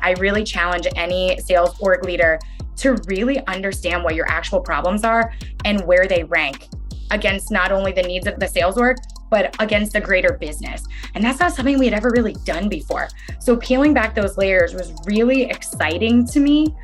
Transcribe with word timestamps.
I 0.00 0.12
really 0.12 0.44
challenge 0.44 0.86
any 0.96 1.38
sales 1.40 1.78
org 1.80 2.04
leader 2.04 2.38
to 2.76 2.96
really 3.06 3.44
understand 3.46 4.02
what 4.02 4.14
your 4.14 4.26
actual 4.28 4.60
problems 4.60 5.04
are 5.04 5.32
and 5.64 5.86
where 5.86 6.06
they 6.06 6.24
rank 6.24 6.68
against 7.10 7.50
not 7.50 7.72
only 7.72 7.92
the 7.92 8.02
needs 8.02 8.26
of 8.26 8.38
the 8.38 8.46
sales 8.46 8.78
org, 8.78 8.96
but 9.30 9.54
against 9.60 9.92
the 9.92 10.00
greater 10.00 10.36
business. 10.38 10.86
And 11.14 11.22
that's 11.22 11.38
not 11.38 11.52
something 11.52 11.78
we 11.78 11.86
had 11.86 11.94
ever 11.94 12.10
really 12.10 12.34
done 12.44 12.68
before. 12.68 13.08
So 13.38 13.56
peeling 13.56 13.94
back 13.94 14.14
those 14.14 14.36
layers 14.36 14.74
was 14.74 14.92
really 15.04 15.44
exciting 15.44 16.26
to 16.28 16.40
me, 16.40 16.74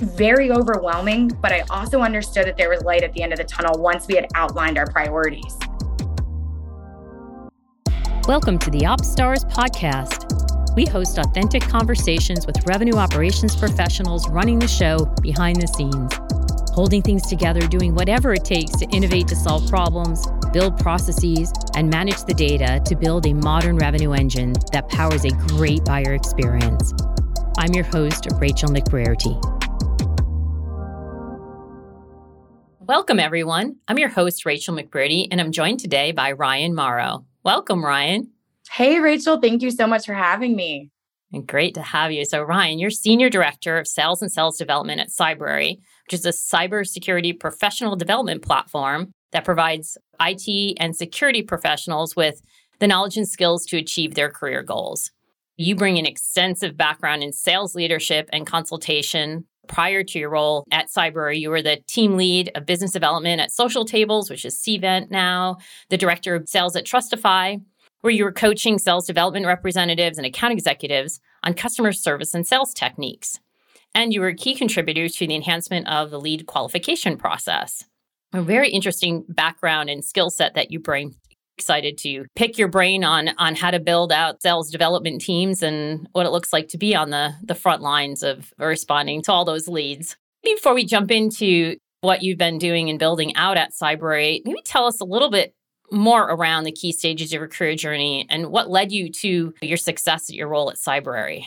very 0.00 0.50
overwhelming, 0.50 1.28
but 1.40 1.52
I 1.52 1.64
also 1.70 2.00
understood 2.00 2.46
that 2.46 2.56
there 2.56 2.68
was 2.68 2.82
light 2.82 3.02
at 3.02 3.12
the 3.14 3.22
end 3.22 3.32
of 3.32 3.38
the 3.38 3.44
tunnel 3.44 3.80
once 3.80 4.06
we 4.06 4.16
had 4.16 4.26
outlined 4.34 4.78
our 4.78 4.86
priorities. 4.86 5.56
Welcome 8.26 8.58
to 8.58 8.70
the 8.70 8.80
OpsStars 8.80 9.50
podcast. 9.50 10.37
We 10.78 10.86
host 10.86 11.18
authentic 11.18 11.62
conversations 11.62 12.46
with 12.46 12.64
revenue 12.64 12.94
operations 12.94 13.56
professionals 13.56 14.28
running 14.28 14.60
the 14.60 14.68
show 14.68 15.06
behind 15.20 15.60
the 15.60 15.66
scenes, 15.66 16.14
holding 16.72 17.02
things 17.02 17.26
together, 17.26 17.66
doing 17.66 17.96
whatever 17.96 18.32
it 18.32 18.44
takes 18.44 18.70
to 18.76 18.84
innovate 18.90 19.26
to 19.26 19.34
solve 19.34 19.68
problems, 19.68 20.24
build 20.52 20.78
processes, 20.78 21.52
and 21.74 21.90
manage 21.90 22.22
the 22.26 22.32
data 22.32 22.80
to 22.84 22.94
build 22.94 23.26
a 23.26 23.32
modern 23.32 23.76
revenue 23.76 24.12
engine 24.12 24.52
that 24.70 24.88
powers 24.88 25.24
a 25.24 25.30
great 25.48 25.84
buyer 25.84 26.14
experience. 26.14 26.94
I'm 27.58 27.74
your 27.74 27.82
host, 27.82 28.28
Rachael 28.38 28.68
McBrearty. 28.68 29.34
Welcome, 32.78 33.18
everyone. 33.18 33.78
I'm 33.88 33.98
your 33.98 34.10
host, 34.10 34.46
Rachael 34.46 34.76
McBrearty, 34.76 35.26
and 35.32 35.40
I'm 35.40 35.50
joined 35.50 35.80
today 35.80 36.12
by 36.12 36.34
Ryann 36.34 36.72
Morrow. 36.72 37.24
Welcome, 37.42 37.82
Ryann. 37.82 38.28
Hey, 38.72 39.00
Rachael. 39.00 39.40
Thank 39.40 39.62
you 39.62 39.70
so 39.70 39.86
much 39.86 40.06
for 40.06 40.14
having 40.14 40.54
me. 40.54 40.90
And 41.32 41.46
great 41.46 41.74
to 41.74 41.82
have 41.82 42.10
you. 42.10 42.24
So, 42.24 42.44
Ryann, 42.44 42.80
you're 42.80 42.90
Senior 42.90 43.28
Director 43.28 43.78
of 43.78 43.86
Sales 43.86 44.22
and 44.22 44.32
Sales 44.32 44.56
Development 44.56 45.00
at 45.00 45.10
Cybrary, 45.10 45.76
which 46.06 46.14
is 46.14 46.24
a 46.24 46.30
cybersecurity 46.30 47.38
professional 47.38 47.96
development 47.96 48.42
platform 48.42 49.12
that 49.32 49.44
provides 49.44 49.98
IT 50.20 50.76
and 50.80 50.96
security 50.96 51.42
professionals 51.42 52.16
with 52.16 52.40
the 52.78 52.86
knowledge 52.86 53.16
and 53.16 53.28
skills 53.28 53.66
to 53.66 53.76
achieve 53.76 54.14
their 54.14 54.30
career 54.30 54.62
goals. 54.62 55.10
You 55.56 55.74
bring 55.74 55.98
an 55.98 56.06
extensive 56.06 56.76
background 56.76 57.22
in 57.22 57.32
sales 57.32 57.74
leadership 57.74 58.28
and 58.32 58.46
consultation. 58.46 59.44
Prior 59.66 60.02
to 60.02 60.18
your 60.18 60.30
role 60.30 60.64
at 60.70 60.88
Cybrary, 60.88 61.38
you 61.38 61.50
were 61.50 61.60
the 61.60 61.80
team 61.88 62.16
lead 62.16 62.50
of 62.54 62.64
business 62.64 62.92
development 62.92 63.40
at 63.40 63.50
Social 63.50 63.84
Tables, 63.84 64.30
which 64.30 64.46
is 64.46 64.56
Cvent 64.56 65.10
now, 65.10 65.58
the 65.90 65.98
director 65.98 66.34
of 66.34 66.48
sales 66.48 66.74
at 66.74 66.86
Trustify, 66.86 67.60
where 68.00 68.12
you 68.12 68.24
were 68.24 68.32
coaching 68.32 68.78
sales 68.78 69.06
development 69.06 69.46
representatives 69.46 70.18
and 70.18 70.26
account 70.26 70.52
executives 70.52 71.20
on 71.42 71.54
customer 71.54 71.92
service 71.92 72.34
and 72.34 72.46
sales 72.46 72.72
techniques. 72.72 73.40
And 73.94 74.12
you 74.12 74.20
were 74.20 74.28
a 74.28 74.34
key 74.34 74.54
contributor 74.54 75.08
to 75.08 75.26
the 75.26 75.34
enhancement 75.34 75.88
of 75.88 76.10
the 76.10 76.20
lead 76.20 76.46
qualification 76.46 77.16
process. 77.16 77.84
A 78.32 78.42
very 78.42 78.70
interesting 78.70 79.24
background 79.28 79.88
and 79.88 80.04
skill 80.04 80.30
set 80.30 80.54
that 80.54 80.70
you 80.70 80.78
bring. 80.78 81.14
Excited 81.56 81.98
to 81.98 82.26
pick 82.36 82.56
your 82.56 82.68
brain 82.68 83.02
on 83.02 83.30
on 83.38 83.56
how 83.56 83.72
to 83.72 83.80
build 83.80 84.12
out 84.12 84.40
sales 84.42 84.70
development 84.70 85.20
teams 85.20 85.60
and 85.60 86.06
what 86.12 86.24
it 86.24 86.30
looks 86.30 86.52
like 86.52 86.68
to 86.68 86.78
be 86.78 86.94
on 86.94 87.10
the 87.10 87.34
the 87.42 87.54
front 87.54 87.82
lines 87.82 88.22
of 88.22 88.52
responding 88.58 89.22
to 89.22 89.32
all 89.32 89.44
those 89.44 89.66
leads. 89.66 90.16
Before 90.44 90.72
we 90.72 90.84
jump 90.84 91.10
into 91.10 91.76
what 92.00 92.22
you've 92.22 92.38
been 92.38 92.58
doing 92.58 92.88
and 92.88 92.98
building 92.98 93.34
out 93.34 93.56
at 93.56 93.72
Cybrary, 93.72 94.40
maybe 94.44 94.62
tell 94.64 94.84
us 94.84 95.00
a 95.00 95.04
little 95.04 95.30
bit 95.30 95.52
more 95.90 96.22
around 96.22 96.64
the 96.64 96.72
key 96.72 96.92
stages 96.92 97.32
of 97.32 97.40
your 97.40 97.48
career 97.48 97.76
journey 97.76 98.26
and 98.28 98.48
what 98.48 98.70
led 98.70 98.92
you 98.92 99.10
to 99.10 99.54
your 99.62 99.76
success 99.76 100.28
at 100.28 100.36
your 100.36 100.48
role 100.48 100.70
at 100.70 100.76
Cybrary. 100.76 101.46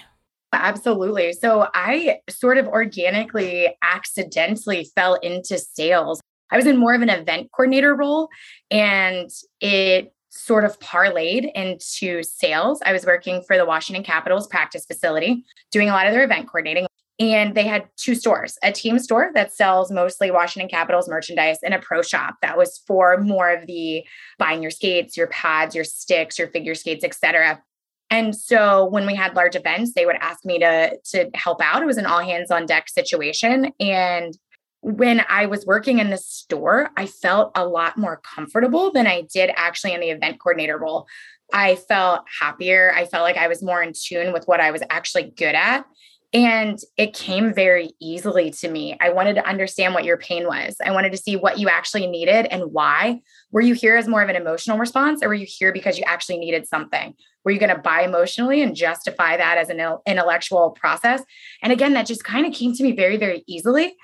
Absolutely. 0.54 1.34
So 1.34 1.68
I 1.74 2.20
sort 2.30 2.58
of 2.58 2.68
organically, 2.68 3.76
accidentally 3.82 4.90
fell 4.96 5.16
into 5.16 5.58
sales. 5.58 6.20
I 6.52 6.58
was 6.58 6.66
in 6.66 6.78
more 6.78 6.94
of 6.94 7.02
an 7.02 7.10
event 7.10 7.50
coordinator 7.54 7.96
role 7.96 8.28
and 8.70 9.30
it 9.62 10.14
sort 10.30 10.66
of 10.66 10.80
parlayed 10.80 11.52
into 11.54 12.24
sales. 12.24 12.82
I 12.86 12.92
was 12.94 13.06
working 13.06 13.42
for 13.44 13.58
the 13.58 13.66
Washington 13.66 14.04
Capitals 14.04 14.48
practice 14.48 14.86
facility, 14.86 15.44
doing 15.72 15.90
a 15.90 15.94
lot 15.94 16.08
of 16.08 16.14
their 16.14 16.24
event 16.24 16.48
coordinating. 16.48 16.88
And 17.22 17.54
they 17.54 17.68
had 17.68 17.88
two 17.98 18.16
stores 18.16 18.58
a 18.64 18.72
team 18.72 18.98
store 18.98 19.30
that 19.36 19.54
sells 19.54 19.92
mostly 19.92 20.32
Washington 20.32 20.68
Capitals 20.68 21.08
merchandise 21.08 21.60
and 21.64 21.76
a 21.76 21.80
pro 21.80 22.02
shop 22.02 22.38
that 22.42 22.58
was 22.58 22.82
for 22.88 23.18
more 23.22 23.52
of 23.52 23.68
the 23.68 24.04
buying 24.40 24.64
your 24.64 24.72
skates, 24.72 25.16
your 25.16 25.28
pads, 25.28 25.76
your 25.76 25.84
sticks, 25.84 26.40
your 26.40 26.48
figure 26.48 26.74
skates, 26.74 27.06
etc. 27.06 27.62
And 28.10 28.36
so 28.36 28.86
when 28.86 29.06
we 29.06 29.14
had 29.14 29.36
large 29.36 29.56
events, 29.56 29.94
they 29.94 30.08
would 30.08 30.16
ask 30.16 30.44
me 30.44 30.58
to, 30.60 30.98
to 31.12 31.30
help 31.36 31.62
out. 31.62 31.84
It 31.84 31.86
was 31.86 31.98
an 31.98 32.08
all 32.08 32.22
hands 32.22 32.50
on 32.50 32.66
deck 32.66 32.90
situation. 32.90 33.72
And 33.80 34.36
when 34.82 35.24
I 35.30 35.46
was 35.46 35.64
working 35.64 36.00
in 36.00 36.10
the 36.10 36.18
store, 36.18 36.90
I 36.98 37.06
felt 37.06 37.52
a 37.54 37.68
lot 37.68 38.00
more 38.00 38.20
comfortable 38.24 38.92
than 38.92 39.06
I 39.06 39.28
did 39.32 39.52
actually 39.56 39.94
in 39.94 40.02
the 40.02 40.10
event 40.10 40.40
coordinator 40.40 40.80
role. 40.80 41.06
I 41.54 41.76
felt 41.76 42.24
happier. 42.40 42.92
I 42.96 43.06
felt 43.06 43.24
like 43.24 43.38
I 43.38 43.48
was 43.48 43.62
more 43.62 43.84
in 43.84 43.94
tune 43.94 44.34
with 44.34 44.46
what 44.46 44.60
I 44.60 44.72
was 44.72 44.82
actually 44.90 45.32
good 45.38 45.54
at. 45.54 45.86
And 46.34 46.80
it 46.98 47.14
came 47.14 47.54
very 47.54 47.92
easily 48.00 48.52
to 48.52 48.70
me. 48.70 48.98
I 49.02 49.10
wanted 49.10 49.34
to 49.34 49.46
understand 49.46 49.94
what 49.94 50.06
your 50.06 50.16
pain 50.16 50.48
was. 50.48 50.78
I 50.84 50.92
wanted 50.92 51.12
to 51.12 51.18
see 51.18 51.36
what 51.36 51.60
you 51.60 51.68
actually 51.68 52.08
needed 52.08 52.46
and 52.46 52.72
why. 52.72 53.22
Were 53.52 53.60
you 53.60 53.74
here 53.74 53.98
as 53.98 54.08
more 54.08 54.22
of 54.22 54.30
an 54.30 54.38
emotional 54.38 54.78
response 54.78 55.22
or 55.22 55.28
were 55.28 55.34
you 55.34 55.46
here 55.46 55.74
because 55.74 55.98
you 55.98 56.06
actually 56.08 56.38
needed 56.38 56.66
something? 56.68 57.16
Were 57.44 57.52
you 57.52 57.60
going 57.60 57.76
to 57.76 57.82
buy 57.82 58.04
emotionally 58.04 58.62
and 58.62 58.76
justify 58.76 59.36
that 59.36 59.58
as 59.58 59.70
an 59.70 59.82
intellectual 60.06 60.72
process? 60.72 61.22
And 61.62 61.74
again, 61.74 61.94
that 61.94 62.06
just 62.06 62.24
kind 62.24 62.46
of 62.46 62.54
came 62.54 62.74
to 62.76 62.84
me 62.84 62.94
very, 62.94 63.18
very 63.18 63.44
easily. 63.46 63.96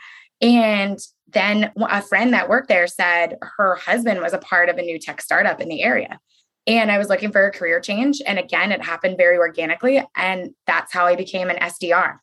And 0.41 0.99
then 1.29 1.71
a 1.77 2.01
friend 2.01 2.33
that 2.33 2.49
worked 2.49 2.67
there 2.67 2.87
said 2.87 3.37
her 3.41 3.75
husband 3.75 4.19
was 4.19 4.33
a 4.33 4.37
part 4.37 4.67
of 4.67 4.77
a 4.77 4.81
new 4.81 4.99
tech 4.99 5.21
startup 5.21 5.61
in 5.61 5.69
the 5.69 5.81
area. 5.81 6.19
And 6.67 6.91
I 6.91 6.97
was 6.97 7.07
looking 7.07 7.31
for 7.31 7.47
a 7.47 7.51
career 7.51 7.79
change. 7.79 8.21
And 8.25 8.37
again, 8.37 8.71
it 8.71 8.83
happened 8.83 9.17
very 9.17 9.37
organically. 9.37 10.03
And 10.15 10.53
that's 10.67 10.93
how 10.93 11.05
I 11.05 11.15
became 11.15 11.49
an 11.49 11.55
SDR. 11.57 12.19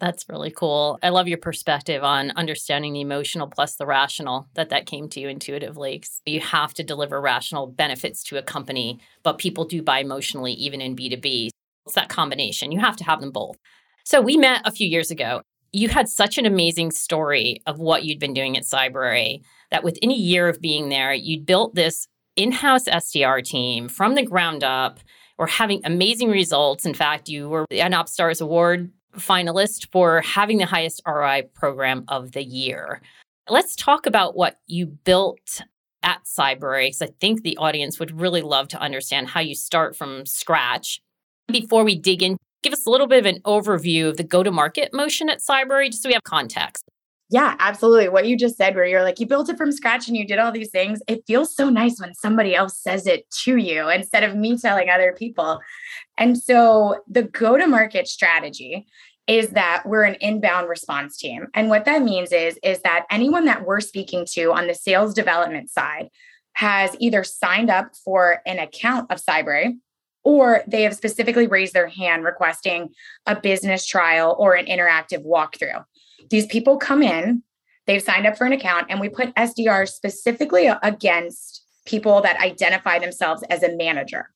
That's 0.00 0.28
really 0.28 0.50
cool. 0.50 0.98
I 1.02 1.08
love 1.08 1.28
your 1.28 1.38
perspective 1.38 2.04
on 2.04 2.30
understanding 2.32 2.92
the 2.92 3.00
emotional 3.00 3.48
plus 3.48 3.74
the 3.74 3.86
rational 3.86 4.46
that 4.54 4.68
that 4.68 4.86
came 4.86 5.08
to 5.08 5.20
you 5.20 5.28
intuitively. 5.28 6.02
You 6.26 6.40
have 6.40 6.74
to 6.74 6.84
deliver 6.84 7.20
rational 7.20 7.66
benefits 7.66 8.22
to 8.24 8.38
a 8.38 8.42
company, 8.42 9.00
but 9.22 9.38
people 9.38 9.64
do 9.64 9.82
buy 9.82 10.00
emotionally 10.00 10.52
even 10.52 10.80
in 10.80 10.94
B2B. 10.94 11.48
It's 11.86 11.94
that 11.94 12.10
combination. 12.10 12.70
You 12.70 12.80
have 12.80 12.96
to 12.96 13.04
have 13.04 13.20
them 13.20 13.32
both. 13.32 13.56
So 14.04 14.20
we 14.20 14.36
met 14.36 14.62
a 14.64 14.70
few 14.70 14.86
years 14.86 15.10
ago. 15.10 15.42
You 15.72 15.88
had 15.88 16.08
such 16.08 16.38
an 16.38 16.46
amazing 16.46 16.92
story 16.92 17.60
of 17.66 17.78
what 17.78 18.04
you'd 18.04 18.20
been 18.20 18.34
doing 18.34 18.56
at 18.56 18.64
Cybrary 18.64 19.42
that 19.70 19.84
within 19.84 20.10
a 20.10 20.14
year 20.14 20.48
of 20.48 20.60
being 20.60 20.88
there, 20.88 21.12
you'd 21.12 21.44
built 21.44 21.74
this 21.74 22.06
in 22.38 22.52
house 22.52 22.84
SDR 22.84 23.44
team 23.44 23.88
from 23.88 24.14
the 24.14 24.22
ground 24.22 24.62
up. 24.62 25.00
We're 25.36 25.48
having 25.48 25.82
amazing 25.84 26.30
results. 26.30 26.86
In 26.86 26.94
fact, 26.94 27.28
you 27.28 27.48
were 27.48 27.66
an 27.70 27.92
OpsStars 27.92 28.40
Award 28.40 28.92
finalist 29.16 29.90
for 29.90 30.20
having 30.20 30.58
the 30.58 30.66
highest 30.66 31.02
ROI 31.04 31.48
program 31.52 32.04
of 32.06 32.32
the 32.32 32.44
year. 32.44 33.02
Let's 33.48 33.74
talk 33.74 34.06
about 34.06 34.36
what 34.36 34.60
you 34.68 34.86
built 34.86 35.62
at 36.04 36.20
Cybrary, 36.24 36.86
because 36.86 37.02
I 37.02 37.08
think 37.20 37.42
the 37.42 37.56
audience 37.56 37.98
would 37.98 38.20
really 38.20 38.42
love 38.42 38.68
to 38.68 38.80
understand 38.80 39.28
how 39.28 39.40
you 39.40 39.56
start 39.56 39.96
from 39.96 40.24
scratch. 40.24 41.00
Before 41.48 41.82
we 41.82 41.98
dig 41.98 42.22
in, 42.22 42.36
give 42.62 42.72
us 42.72 42.86
a 42.86 42.90
little 42.90 43.08
bit 43.08 43.18
of 43.18 43.26
an 43.26 43.40
overview 43.42 44.08
of 44.08 44.16
the 44.16 44.22
go 44.22 44.44
to 44.44 44.52
market 44.52 44.94
motion 44.94 45.28
at 45.28 45.40
Cybrary, 45.40 45.86
just 45.86 46.04
so 46.04 46.08
we 46.08 46.12
have 46.12 46.22
context. 46.22 46.84
Yeah, 47.30 47.56
absolutely. 47.58 48.08
What 48.08 48.26
you 48.26 48.38
just 48.38 48.56
said, 48.56 48.74
where 48.74 48.86
you're 48.86 49.02
like, 49.02 49.20
you 49.20 49.26
built 49.26 49.50
it 49.50 49.58
from 49.58 49.70
scratch 49.70 50.08
and 50.08 50.16
you 50.16 50.26
did 50.26 50.38
all 50.38 50.50
these 50.50 50.70
things, 50.70 51.00
it 51.06 51.24
feels 51.26 51.54
so 51.54 51.68
nice 51.68 52.00
when 52.00 52.14
somebody 52.14 52.54
else 52.54 52.78
says 52.78 53.06
it 53.06 53.28
to 53.42 53.56
you 53.56 53.88
instead 53.90 54.24
of 54.24 54.34
me 54.34 54.56
telling 54.56 54.88
other 54.88 55.12
people. 55.12 55.60
And 56.16 56.38
so 56.38 57.02
the 57.06 57.24
go 57.24 57.58
to 57.58 57.66
market 57.66 58.08
strategy 58.08 58.86
is 59.26 59.50
that 59.50 59.82
we're 59.84 60.04
an 60.04 60.16
inbound 60.22 60.70
response 60.70 61.18
team. 61.18 61.48
And 61.52 61.68
what 61.68 61.84
that 61.84 62.02
means 62.02 62.32
is, 62.32 62.58
is 62.62 62.80
that 62.80 63.04
anyone 63.10 63.44
that 63.44 63.66
we're 63.66 63.80
speaking 63.80 64.26
to 64.30 64.52
on 64.52 64.66
the 64.66 64.74
sales 64.74 65.12
development 65.12 65.70
side 65.70 66.08
has 66.54 66.96
either 66.98 67.24
signed 67.24 67.68
up 67.68 67.94
for 68.04 68.40
an 68.46 68.58
account 68.58 69.12
of 69.12 69.22
Cybrary 69.22 69.74
or 70.24 70.62
they 70.66 70.82
have 70.82 70.94
specifically 70.94 71.46
raised 71.46 71.74
their 71.74 71.88
hand 71.88 72.24
requesting 72.24 72.88
a 73.26 73.38
business 73.38 73.86
trial 73.86 74.34
or 74.38 74.54
an 74.54 74.64
interactive 74.64 75.24
walkthrough. 75.24 75.84
These 76.30 76.46
people 76.46 76.76
come 76.76 77.02
in, 77.02 77.42
they've 77.86 78.02
signed 78.02 78.26
up 78.26 78.36
for 78.36 78.46
an 78.46 78.52
account, 78.52 78.86
and 78.90 79.00
we 79.00 79.08
put 79.08 79.34
SDRs 79.34 79.90
specifically 79.90 80.70
against 80.82 81.64
people 81.86 82.20
that 82.22 82.40
identify 82.40 82.98
themselves 82.98 83.42
as 83.50 83.62
a 83.62 83.74
manager. 83.76 84.30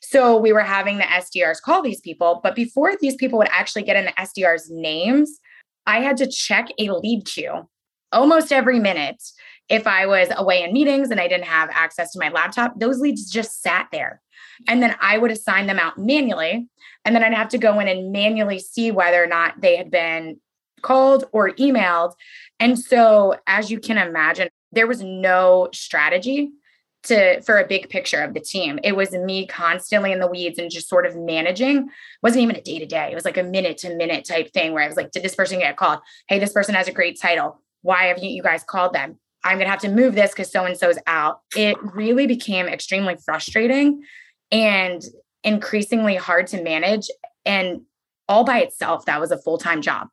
So 0.00 0.36
we 0.36 0.52
were 0.52 0.60
having 0.60 0.98
the 0.98 1.04
SDRs 1.04 1.62
call 1.62 1.82
these 1.82 2.00
people, 2.00 2.40
but 2.42 2.54
before 2.54 2.92
these 3.00 3.16
people 3.16 3.38
would 3.38 3.48
actually 3.50 3.82
get 3.82 3.96
in 3.96 4.04
the 4.04 4.12
SDRs' 4.12 4.70
names, 4.70 5.40
I 5.86 6.00
had 6.00 6.16
to 6.18 6.26
check 6.26 6.68
a 6.78 6.90
lead 6.90 7.24
queue 7.24 7.68
almost 8.12 8.52
every 8.52 8.78
minute. 8.78 9.22
If 9.68 9.86
I 9.86 10.06
was 10.06 10.28
away 10.36 10.62
in 10.62 10.72
meetings 10.72 11.10
and 11.10 11.20
I 11.20 11.26
didn't 11.26 11.46
have 11.46 11.70
access 11.72 12.12
to 12.12 12.18
my 12.18 12.28
laptop, 12.28 12.78
those 12.78 13.00
leads 13.00 13.30
just 13.30 13.62
sat 13.62 13.88
there. 13.92 14.20
And 14.68 14.82
then 14.82 14.94
I 15.00 15.18
would 15.18 15.30
assign 15.30 15.66
them 15.66 15.78
out 15.78 15.98
manually. 15.98 16.68
And 17.04 17.14
then 17.14 17.24
I'd 17.24 17.34
have 17.34 17.48
to 17.50 17.58
go 17.58 17.80
in 17.80 17.88
and 17.88 18.12
manually 18.12 18.58
see 18.58 18.90
whether 18.90 19.22
or 19.22 19.26
not 19.26 19.60
they 19.60 19.76
had 19.76 19.90
been 19.90 20.38
called 20.84 21.24
or 21.32 21.50
emailed. 21.50 22.12
And 22.60 22.78
so, 22.78 23.36
as 23.46 23.70
you 23.70 23.80
can 23.80 23.98
imagine, 23.98 24.48
there 24.72 24.86
was 24.86 25.02
no 25.02 25.68
strategy 25.72 26.52
to 27.04 27.40
for 27.42 27.58
a 27.58 27.66
big 27.66 27.88
picture 27.88 28.22
of 28.22 28.34
the 28.34 28.40
team. 28.40 28.78
It 28.82 28.96
was 28.96 29.12
me 29.12 29.46
constantly 29.46 30.12
in 30.12 30.20
the 30.20 30.26
weeds 30.26 30.58
and 30.58 30.70
just 30.70 30.88
sort 30.88 31.06
of 31.06 31.16
managing. 31.16 31.76
It 31.78 31.86
wasn't 32.22 32.42
even 32.42 32.56
a 32.56 32.62
day 32.62 32.78
to 32.78 32.86
day. 32.86 33.10
It 33.10 33.14
was 33.14 33.24
like 33.24 33.36
a 33.36 33.42
minute 33.42 33.78
to 33.78 33.94
minute 33.94 34.24
type 34.24 34.52
thing 34.52 34.72
where 34.72 34.82
I 34.82 34.86
was 34.86 34.96
like, 34.96 35.10
did 35.10 35.22
this 35.22 35.34
person 35.34 35.58
get 35.58 35.76
called? 35.76 36.00
Hey, 36.28 36.38
this 36.38 36.52
person 36.52 36.74
has 36.74 36.88
a 36.88 36.92
great 36.92 37.20
title. 37.20 37.60
Why 37.82 38.04
have 38.04 38.18
you, 38.18 38.42
guys 38.42 38.64
called 38.64 38.94
them? 38.94 39.18
I'm 39.44 39.58
gonna 39.58 39.70
have 39.70 39.80
to 39.80 39.90
move 39.90 40.14
this 40.14 40.30
because 40.30 40.50
so 40.50 40.64
and 40.64 40.76
so's 40.76 40.98
out. 41.06 41.40
It 41.54 41.76
really 41.82 42.26
became 42.26 42.66
extremely 42.66 43.16
frustrating 43.22 44.02
and 44.50 45.02
increasingly 45.42 46.16
hard 46.16 46.46
to 46.48 46.62
manage. 46.62 47.10
And 47.44 47.82
all 48.26 48.44
by 48.44 48.60
itself, 48.60 49.04
that 49.04 49.20
was 49.20 49.30
a 49.30 49.38
full 49.42 49.58
time 49.58 49.82
job. 49.82 50.08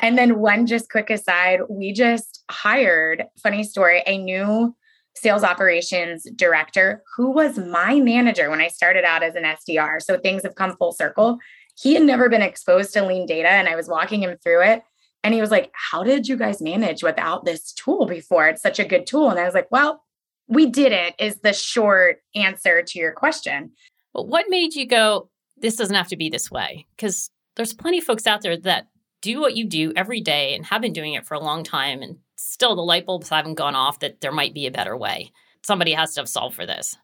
And 0.00 0.18
then 0.18 0.38
one 0.38 0.66
just 0.66 0.90
quick 0.90 1.10
aside, 1.10 1.60
we 1.68 1.92
just 1.92 2.44
hired, 2.50 3.24
funny 3.42 3.64
story, 3.64 4.02
a 4.06 4.18
new 4.18 4.74
sales 5.14 5.42
operations 5.42 6.26
director 6.36 7.02
who 7.16 7.30
was 7.30 7.58
my 7.58 7.98
manager 8.00 8.50
when 8.50 8.60
I 8.60 8.68
started 8.68 9.04
out 9.04 9.22
as 9.22 9.34
an 9.34 9.44
SDR. 9.44 10.02
So 10.02 10.18
things 10.18 10.42
have 10.42 10.54
come 10.54 10.76
full 10.76 10.92
circle. 10.92 11.38
He 11.78 11.94
had 11.94 12.02
never 12.02 12.28
been 12.28 12.42
exposed 12.42 12.92
to 12.92 13.00
LeanData 13.00 13.44
and 13.44 13.68
I 13.68 13.76
was 13.76 13.88
walking 13.88 14.22
him 14.22 14.36
through 14.42 14.62
it. 14.62 14.82
And 15.24 15.34
he 15.34 15.40
was 15.40 15.50
like, 15.50 15.72
How 15.74 16.02
did 16.02 16.28
you 16.28 16.36
guys 16.36 16.62
manage 16.62 17.02
without 17.02 17.44
this 17.44 17.72
tool 17.72 18.06
before? 18.06 18.48
It's 18.48 18.62
such 18.62 18.78
a 18.78 18.84
good 18.84 19.06
tool. 19.06 19.30
And 19.30 19.40
I 19.40 19.44
was 19.44 19.54
like, 19.54 19.68
Well, 19.70 20.02
we 20.48 20.66
did 20.66 20.92
it, 20.92 21.14
is 21.18 21.40
the 21.40 21.52
short 21.52 22.18
answer 22.34 22.82
to 22.82 22.98
your 22.98 23.12
question. 23.12 23.72
But 24.14 24.28
what 24.28 24.46
made 24.48 24.74
you 24.74 24.86
go, 24.86 25.30
This 25.56 25.76
doesn't 25.76 25.96
have 25.96 26.08
to 26.08 26.16
be 26.16 26.28
this 26.28 26.50
way? 26.50 26.86
Because 26.96 27.30
there's 27.56 27.72
plenty 27.74 27.98
of 27.98 28.04
folks 28.04 28.26
out 28.26 28.42
there 28.42 28.56
that 28.58 28.86
do 29.22 29.40
what 29.40 29.56
you 29.56 29.64
do 29.64 29.92
every 29.96 30.20
day 30.20 30.54
and 30.54 30.64
have 30.66 30.82
been 30.82 30.92
doing 30.92 31.14
it 31.14 31.26
for 31.26 31.34
a 31.34 31.40
long 31.40 31.64
time 31.64 32.02
and 32.02 32.18
still 32.36 32.76
the 32.76 32.82
light 32.82 33.06
bulbs 33.06 33.28
haven't 33.28 33.54
gone 33.54 33.74
off 33.74 34.00
that 34.00 34.20
there 34.20 34.32
might 34.32 34.54
be 34.54 34.66
a 34.66 34.70
better 34.70 34.96
way. 34.96 35.32
Somebody 35.62 35.92
has 35.92 36.14
to 36.14 36.20
have 36.20 36.28
solved 36.28 36.54
for 36.54 36.66
this. 36.66 36.96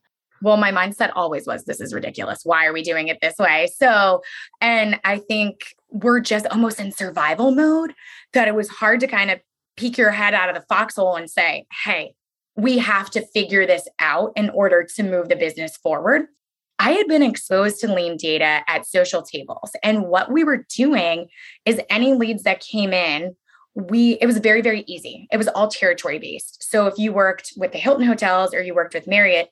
Well, 0.43 0.57
my 0.57 0.73
mindset 0.73 1.13
always 1.15 1.47
was 1.47 1.65
this 1.65 1.81
is 1.81 1.95
ridiculous. 1.95 2.41
Why 2.45 2.67
are 2.67 2.73
we 2.73 2.83
doing 2.83 3.09
it 3.09 3.19
this 3.23 3.37
way? 3.39 3.69
So, 3.77 4.23
and 4.61 5.01
I 5.05 5.19
think 5.19 5.75
we're 5.91 6.21
just 6.21 6.47
almost 6.47 6.81
in 6.81 6.91
survival 6.91 7.53
mode 7.53 7.95
that 8.33 8.49
it 8.49 8.55
was 8.55 8.69
hard 8.69 9.01
to 9.01 9.07
kind 9.07 9.31
of 9.31 9.41
peek 9.77 9.97
your 9.97 10.11
head 10.11 10.35
out 10.35 10.49
of 10.49 10.57
the 10.57 10.67
foxhole 10.69 11.17
and 11.17 11.31
say, 11.31 11.67
hey, 11.85 12.15
we 12.57 12.79
have 12.79 13.09
to 13.11 13.25
figure 13.29 13.67
this 13.67 13.89
out 13.99 14.33
in 14.37 14.51
order 14.51 14.87
to 14.97 15.03
move 15.03 15.29
the 15.29 15.37
business 15.37 15.77
forward. 15.77 16.27
I 16.83 16.91
had 16.93 17.07
been 17.07 17.23
exposed 17.23 17.79
to 17.81 17.87
LeanData 17.87 18.63
at 18.67 18.87
social 18.87 19.23
tables. 19.23 19.71
And 19.85 20.07
what 20.07 20.33
we 20.33 20.43
were 20.43 20.67
doing 20.69 21.29
is 21.65 21.81
any 21.89 22.13
leads 22.13 22.43
that 22.43 22.59
came 22.59 22.93
in, 22.93 23.37
we 23.77 24.15
it 24.21 24.27
was 24.27 24.39
very 24.39 24.63
very 24.63 24.83
easy. 24.89 25.29
It 25.31 25.37
was 25.37 25.47
all 25.49 25.69
territory 25.69 26.19
based. 26.19 26.69
So 26.69 26.89
if 26.89 26.99
you 26.99 27.13
worked 27.13 27.53
with 27.57 27.71
the 27.71 27.79
hilton 27.79 28.05
hotels 28.05 28.53
or 28.53 28.63
you 28.63 28.75
worked 28.75 28.95
with 28.95 29.07
marriott 29.07 29.49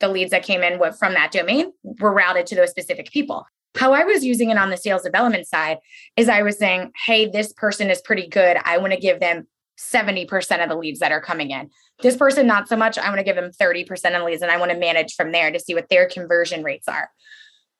the 0.00 0.08
leads 0.08 0.30
that 0.30 0.44
came 0.44 0.62
in 0.62 0.78
from 0.92 1.14
that 1.14 1.32
domain 1.32 1.72
were 1.82 2.12
routed 2.12 2.46
to 2.46 2.54
those 2.54 2.70
specific 2.70 3.10
people. 3.10 3.44
How 3.76 3.92
i 3.92 4.04
was 4.04 4.24
using 4.24 4.50
it 4.50 4.56
on 4.56 4.70
the 4.70 4.76
sales 4.76 5.02
development 5.02 5.48
side 5.48 5.78
is 6.16 6.28
i 6.28 6.42
was 6.42 6.56
saying 6.58 6.92
hey 7.06 7.26
this 7.26 7.52
person 7.52 7.90
is 7.90 8.00
pretty 8.00 8.28
good. 8.28 8.56
I 8.64 8.78
want 8.78 8.92
to 8.92 9.00
give 9.00 9.18
them 9.18 9.48
70% 9.78 10.62
of 10.62 10.68
the 10.68 10.76
leads 10.76 11.00
that 11.00 11.12
are 11.12 11.20
coming 11.20 11.50
in 11.50 11.70
this 12.02 12.16
person 12.16 12.46
not 12.46 12.68
so 12.68 12.76
much 12.76 12.98
i 12.98 13.08
want 13.08 13.18
to 13.18 13.24
give 13.24 13.36
them 13.36 13.50
30% 13.50 13.90
of 13.92 14.20
the 14.20 14.24
leads 14.24 14.42
and 14.42 14.50
i 14.50 14.58
want 14.58 14.70
to 14.70 14.78
manage 14.78 15.14
from 15.14 15.32
there 15.32 15.50
to 15.50 15.60
see 15.60 15.74
what 15.74 15.88
their 15.88 16.08
conversion 16.08 16.62
rates 16.62 16.88
are 16.88 17.10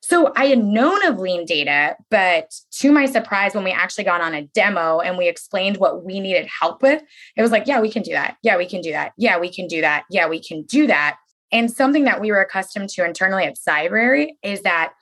so 0.01 0.33
I 0.37 0.47
had 0.47 0.65
known 0.65 1.05
of 1.07 1.17
LeanData, 1.17 1.97
but 2.11 2.55
to 2.73 2.93
my 2.93 3.07
surprise, 3.07 3.55
when 3.55 3.65
we 3.65 3.73
actually 3.73 4.05
got 4.05 4.21
on 4.21 4.33
a 4.33 4.47
demo 4.55 5.01
and 5.01 5.19
we 5.19 5.29
explained 5.29 5.79
what 5.79 6.05
we 6.05 6.21
needed 6.21 6.47
help 6.47 6.83
with, 6.83 7.03
it 7.37 7.43
was 7.43 7.51
like, 7.51 7.67
yeah, 7.67 7.81
we 7.81 7.91
can 7.91 8.03
do 8.03 8.13
that. 8.13 8.37
Yeah, 8.43 8.57
we 8.57 8.67
can 8.67 8.81
do 8.81 8.93
that. 8.93 9.13
Yeah, 9.19 9.39
we 9.39 9.53
can 9.53 9.67
do 9.67 9.81
that. 9.81 10.05
Yeah, 10.09 10.29
we 10.29 10.41
can 10.43 10.63
do 10.63 10.87
that. 10.87 11.17
And 11.51 11.71
something 11.71 12.05
that 12.05 12.21
we 12.21 12.31
were 12.31 12.41
accustomed 12.41 12.91
to 12.91 13.05
internally 13.05 13.45
at 13.45 13.57
Cybrary 13.57 14.31
is 14.43 14.63
that 14.63 14.93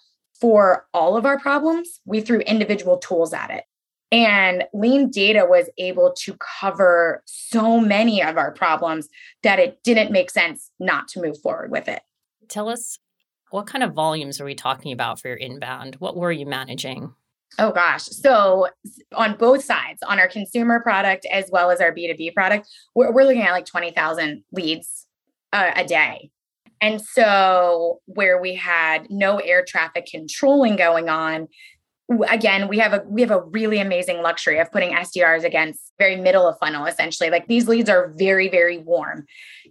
for 0.40 0.87
all 0.94 1.16
of 1.16 1.26
our 1.26 1.38
problems, 1.38 2.00
we 2.04 2.20
threw 2.20 2.40
individual 2.40 2.98
tools 2.98 3.32
at 3.32 3.50
it. 3.50 3.64
And 4.12 4.64
LeanData 4.75 5.49
was 5.49 5.69
able 5.79 6.14
to 6.20 6.37
cover 6.61 7.23
so 7.26 7.81
many 7.81 8.23
of 8.23 8.37
our 8.37 8.53
problems 8.53 9.08
that 9.43 9.58
it 9.58 9.82
didn't 9.82 10.12
make 10.12 10.31
sense 10.31 10.70
not 10.79 11.08
to 11.08 11.20
move 11.20 11.41
forward 11.41 11.70
with 11.70 11.88
it. 11.88 12.03
Tell 12.49 12.69
us 12.69 12.99
what 13.50 13.67
kind 13.67 13.82
of 13.82 13.93
volumes 13.93 14.41
are 14.41 14.44
we 14.44 14.55
talking 14.55 14.93
about 14.93 15.20
for 15.20 15.29
your 15.29 15.37
inbound? 15.37 15.97
What 15.97 16.17
were 16.17 16.32
you 16.32 16.47
managing? 16.47 17.14
Oh 17.58 17.70
gosh. 17.70 18.05
So 18.05 18.69
on 19.14 19.37
both 19.37 19.64
sides, 19.64 20.03
on 20.06 20.19
our 20.19 20.29
consumer 20.29 20.81
product 20.81 21.26
as 21.31 21.49
well 21.50 21.70
as 21.70 21.81
our 21.81 21.93
B2B 21.93 22.35
product, 22.35 22.69
we're, 22.94 23.12
we're 23.12 23.25
looking 23.25 23.43
at 23.43 23.53
like 23.53 23.67
20,000 23.67 24.44
leads 24.53 25.06
uh, 25.53 25.70
a 25.75 25.85
day. 25.85 26.31
And 26.81 27.00
so 27.00 28.00
where 28.05 28.41
we 28.41 28.55
had 28.55 29.06
no 29.08 29.38
air 29.38 29.64
traffic 29.67 30.06
controlling 30.11 30.76
going 30.76 31.08
on, 31.08 31.49
again, 32.29 32.69
we 32.69 32.79
have 32.79 32.93
a 32.93 33.03
we 33.06 33.20
have 33.20 33.31
a 33.31 33.43
really 33.43 33.81
amazing 33.81 34.23
luxury 34.23 34.58
of 34.58 34.70
putting 34.70 34.91
SDRs 34.91 35.44
against 35.44 35.93
very 35.99 36.17
middle 36.17 36.47
of 36.47 36.58
funnel 36.58 36.87
essentially. 36.87 37.31
Like 37.31 37.49
these 37.49 37.69
leads 37.69 37.91
are 37.91 38.12
very 38.17 38.49
very 38.49 38.79
warm. 38.79 39.26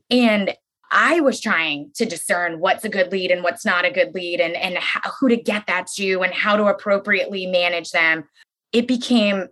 And 0.09 0.55
I 0.91 1.19
was 1.19 1.39
trying 1.39 1.91
to 1.95 2.05
discern 2.05 2.59
what's 2.59 2.85
a 2.85 2.89
good 2.89 3.11
lead 3.11 3.31
and 3.31 3.43
what's 3.43 3.65
not 3.65 3.85
a 3.85 3.91
good 3.91 4.13
lead 4.13 4.39
and, 4.39 4.55
and 4.55 4.77
how, 4.77 5.01
who 5.19 5.29
to 5.29 5.35
get 5.35 5.65
that 5.67 5.87
to 5.95 6.21
and 6.21 6.33
how 6.33 6.55
to 6.55 6.65
appropriately 6.65 7.47
manage 7.47 7.91
them. 7.91 8.25
It 8.71 8.87
became 8.87 9.47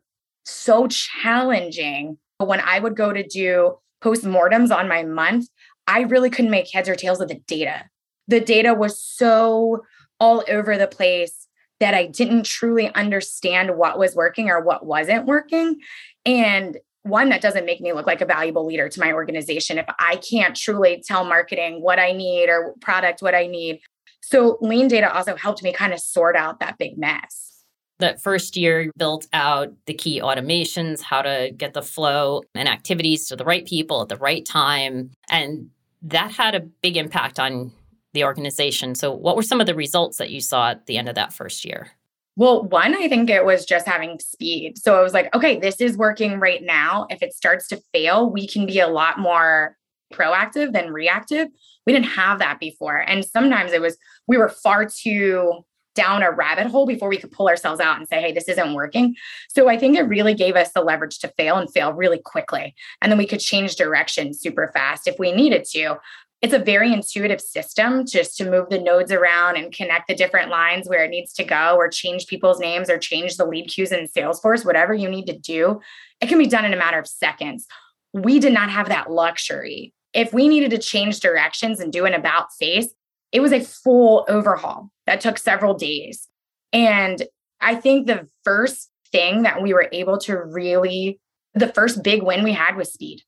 so 0.46 0.88
challenging. 0.88 2.18
When 2.38 2.60
I 2.60 2.80
would 2.80 2.96
go 2.96 3.14
to 3.14 3.26
do 3.26 3.78
postmortems 4.04 4.76
on 4.76 4.88
my 4.88 5.04
month, 5.04 5.48
I 5.88 6.02
really 6.02 6.30
couldn't 6.30 6.52
make 6.52 6.72
heads 6.72 6.90
or 6.90 6.96
tails 6.96 7.22
of 7.22 7.30
the 7.30 7.42
data. 7.48 7.86
The 8.28 8.40
data 8.40 8.74
was 8.74 9.02
so 9.02 9.84
all 10.20 10.44
over 10.48 10.78
the 10.78 10.88
place 10.88 11.43
that 11.84 11.94
I 11.94 12.06
didn't 12.06 12.46
truly 12.46 12.88
understand 12.96 13.76
what 13.76 14.00
was 14.00 14.16
working 14.16 14.50
or 14.50 14.62
what 14.62 14.86
wasn't 14.86 15.26
working. 15.26 15.82
And 16.26 16.78
one 17.02 17.28
that 17.28 17.42
doesn't 17.42 17.66
make 17.66 17.82
me 17.82 17.92
look 17.92 18.08
like 18.08 18.22
a 18.22 18.26
valuable 18.26 18.66
leader 18.66 18.88
to 18.88 19.00
my 19.02 19.12
organization 19.12 19.78
if 19.78 19.86
I 20.00 20.16
can't 20.16 20.56
truly 20.56 21.04
tell 21.06 21.26
marketing 21.26 21.82
what 21.82 22.00
I 22.00 22.14
need 22.14 22.48
or 22.48 22.74
product 22.80 23.22
what 23.22 23.36
I 23.36 23.48
need. 23.48 23.82
So 24.22 24.58
LeanData 24.62 25.14
also 25.14 25.36
helped 25.36 25.62
me 25.62 25.74
kind 25.74 25.92
of 25.92 26.00
sort 26.00 26.38
out 26.38 26.62
that 26.62 26.78
big 26.78 26.98
mess. 26.98 27.66
That 28.00 28.24
first 28.24 28.56
year 28.56 28.90
built 28.96 29.28
out 29.34 29.74
the 29.86 29.94
key 29.94 30.22
automations, 30.22 31.02
how 31.02 31.22
to 31.22 31.52
get 31.58 31.74
the 31.74 31.82
flow 31.82 32.44
and 32.56 32.70
activities 32.70 33.28
to 33.28 33.36
the 33.36 33.44
right 33.44 33.66
people 33.66 34.02
at 34.02 34.08
the 34.08 34.16
right 34.16 34.46
time. 34.46 35.12
And 35.30 35.70
that 36.04 36.32
had 36.32 36.56
a 36.56 36.62
big 36.62 36.96
impact 36.96 37.42
on 37.42 37.74
the 38.14 38.24
organization. 38.24 38.96
So, 38.96 39.12
what 39.12 39.36
were 39.36 39.44
some 39.44 39.60
of 39.60 39.68
the 39.68 39.76
results 39.76 40.18
that 40.18 40.30
you 40.30 40.42
saw 40.42 40.72
at 40.72 40.86
the 40.86 40.98
end 40.98 41.10
of 41.10 41.16
that 41.16 41.34
first 41.34 41.66
year? 41.66 41.92
Well, 42.36 42.64
one, 42.64 42.96
I 42.96 43.08
think 43.08 43.30
it 43.30 43.46
was 43.46 43.64
just 43.66 43.88
having 43.88 44.20
speed. 44.20 44.80
So 44.80 44.98
I 44.98 45.04
was 45.04 45.14
like, 45.14 45.34
okay, 45.36 45.60
this 45.60 45.80
is 45.80 45.96
working 45.96 46.40
right 46.40 46.64
now. 46.64 47.06
If 47.12 47.22
it 47.22 47.34
starts 47.34 47.68
to 47.68 47.82
fail, 47.94 48.28
we 48.28 48.48
can 48.48 48.66
be 48.66 48.80
a 48.80 48.88
lot 48.88 49.20
more 49.20 49.78
proactive 50.12 50.74
than 50.74 50.92
reactive. 50.92 51.50
We 51.86 51.94
didn't 51.94 52.08
have 52.08 52.40
that 52.40 52.60
before. 52.60 52.98
And 52.98 53.24
sometimes 53.24 53.72
it 53.72 53.82
was, 53.82 53.98
we 54.28 54.38
were 54.38 54.50
far 54.50 54.86
too 54.86 55.64
down 55.96 56.24
a 56.24 56.32
rabbit 56.32 56.68
hole 56.68 56.88
before 56.88 57.08
we 57.08 57.18
could 57.18 57.32
pull 57.32 57.48
ourselves 57.48 57.80
out 57.80 58.00
and 58.00 58.08
say, 58.08 58.20
hey, 58.20 58.32
this 58.32 58.48
isn't 58.48 58.74
working. 58.74 59.16
So 59.50 59.70
I 59.70 59.78
think 59.78 59.96
it 59.96 60.04
really 60.04 60.34
gave 60.34 60.56
us 60.56 60.72
the 60.72 60.82
leverage 60.82 61.20
to 61.20 61.28
fail 61.38 61.58
and 61.58 61.72
fail 61.72 61.94
really 61.94 62.18
quickly. 62.18 62.74
And 63.02 63.12
then 63.12 63.20
we 63.20 63.28
could 63.28 63.40
change 63.40 63.76
direction 63.76 64.34
super 64.34 64.72
fast 64.74 65.08
if 65.08 65.20
we 65.20 65.32
needed 65.32 65.66
to 65.66 65.98
it's 66.44 66.54
a 66.54 66.60
very 66.60 66.92
intuitive 66.92 67.40
system 67.40 68.06
just 68.06 68.36
to 68.36 68.50
move 68.50 68.68
the 68.70 68.78
nodes 68.78 69.14
around 69.14 69.56
and 69.56 69.74
connect 69.74 70.10
the 70.10 70.14
different 70.14 70.50
lines 70.50 70.90
where 70.90 71.06
it 71.06 71.10
needs 71.10 71.32
to 71.32 71.44
go 71.46 71.78
or 71.78 71.88
change 71.88 72.28
people's 72.28 72.60
names 72.60 72.90
or 72.90 72.98
change 72.98 73.38
the 73.38 73.46
lead 73.46 73.70
queues 73.70 73.94
in 73.94 74.08
Salesforce, 74.08 74.66
whatever 74.66 74.94
you 74.94 75.08
need 75.08 75.26
to 75.28 75.38
do. 75.38 75.80
It 76.20 76.28
can 76.28 76.38
be 76.38 76.46
done 76.46 76.66
in 76.66 76.74
a 76.74 76.78
matter 76.78 77.00
of 77.00 77.08
seconds. 77.08 77.66
We 78.12 78.40
did 78.40 78.52
not 78.52 78.70
have 78.70 78.90
that 78.90 79.10
luxury. 79.10 79.94
If 80.12 80.34
we 80.34 80.50
needed 80.50 80.72
to 80.72 80.80
change 80.80 81.22
directions 81.22 81.80
and 81.80 81.94
do 81.94 82.06
an 82.06 82.14
about 82.14 82.52
face, 82.60 82.90
it 83.32 83.40
was 83.40 83.54
a 83.54 83.62
full 83.62 84.26
overhaul 84.28 84.92
that 85.08 85.22
took 85.22 85.38
several 85.38 85.76
days. 85.76 86.28
And 86.74 87.24
I 87.62 87.76
think 87.76 88.06
the 88.06 88.28
first 88.44 88.90
thing 89.14 89.44
that 89.44 89.62
we 89.62 89.74
were 89.74 89.88
able 89.94 90.18
to 90.20 90.38
really, 90.38 91.22
the 91.54 91.70
first 91.70 92.04
big 92.04 92.22
win 92.22 92.44
we 92.44 92.52
had 92.52 92.76
was 92.76 92.92
speed 92.92 93.22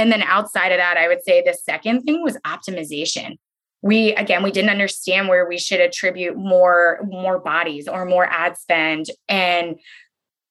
and 0.00 0.10
then 0.10 0.22
outside 0.22 0.72
of 0.72 0.78
that, 0.78 0.96
I 0.96 1.08
would 1.08 1.22
say 1.22 1.42
the 1.42 1.52
second 1.52 2.02
thing 2.02 2.22
was 2.22 2.38
optimization. 2.46 3.36
We 3.82 4.14
again, 4.14 4.42
we 4.42 4.50
didn't 4.50 4.70
understand 4.70 5.28
where 5.28 5.46
we 5.46 5.58
should 5.58 5.80
attribute 5.80 6.36
more 6.36 7.00
more 7.06 7.38
bodies 7.38 7.86
or 7.86 8.06
more 8.06 8.26
ad 8.26 8.56
spend 8.56 9.06
and 9.28 9.78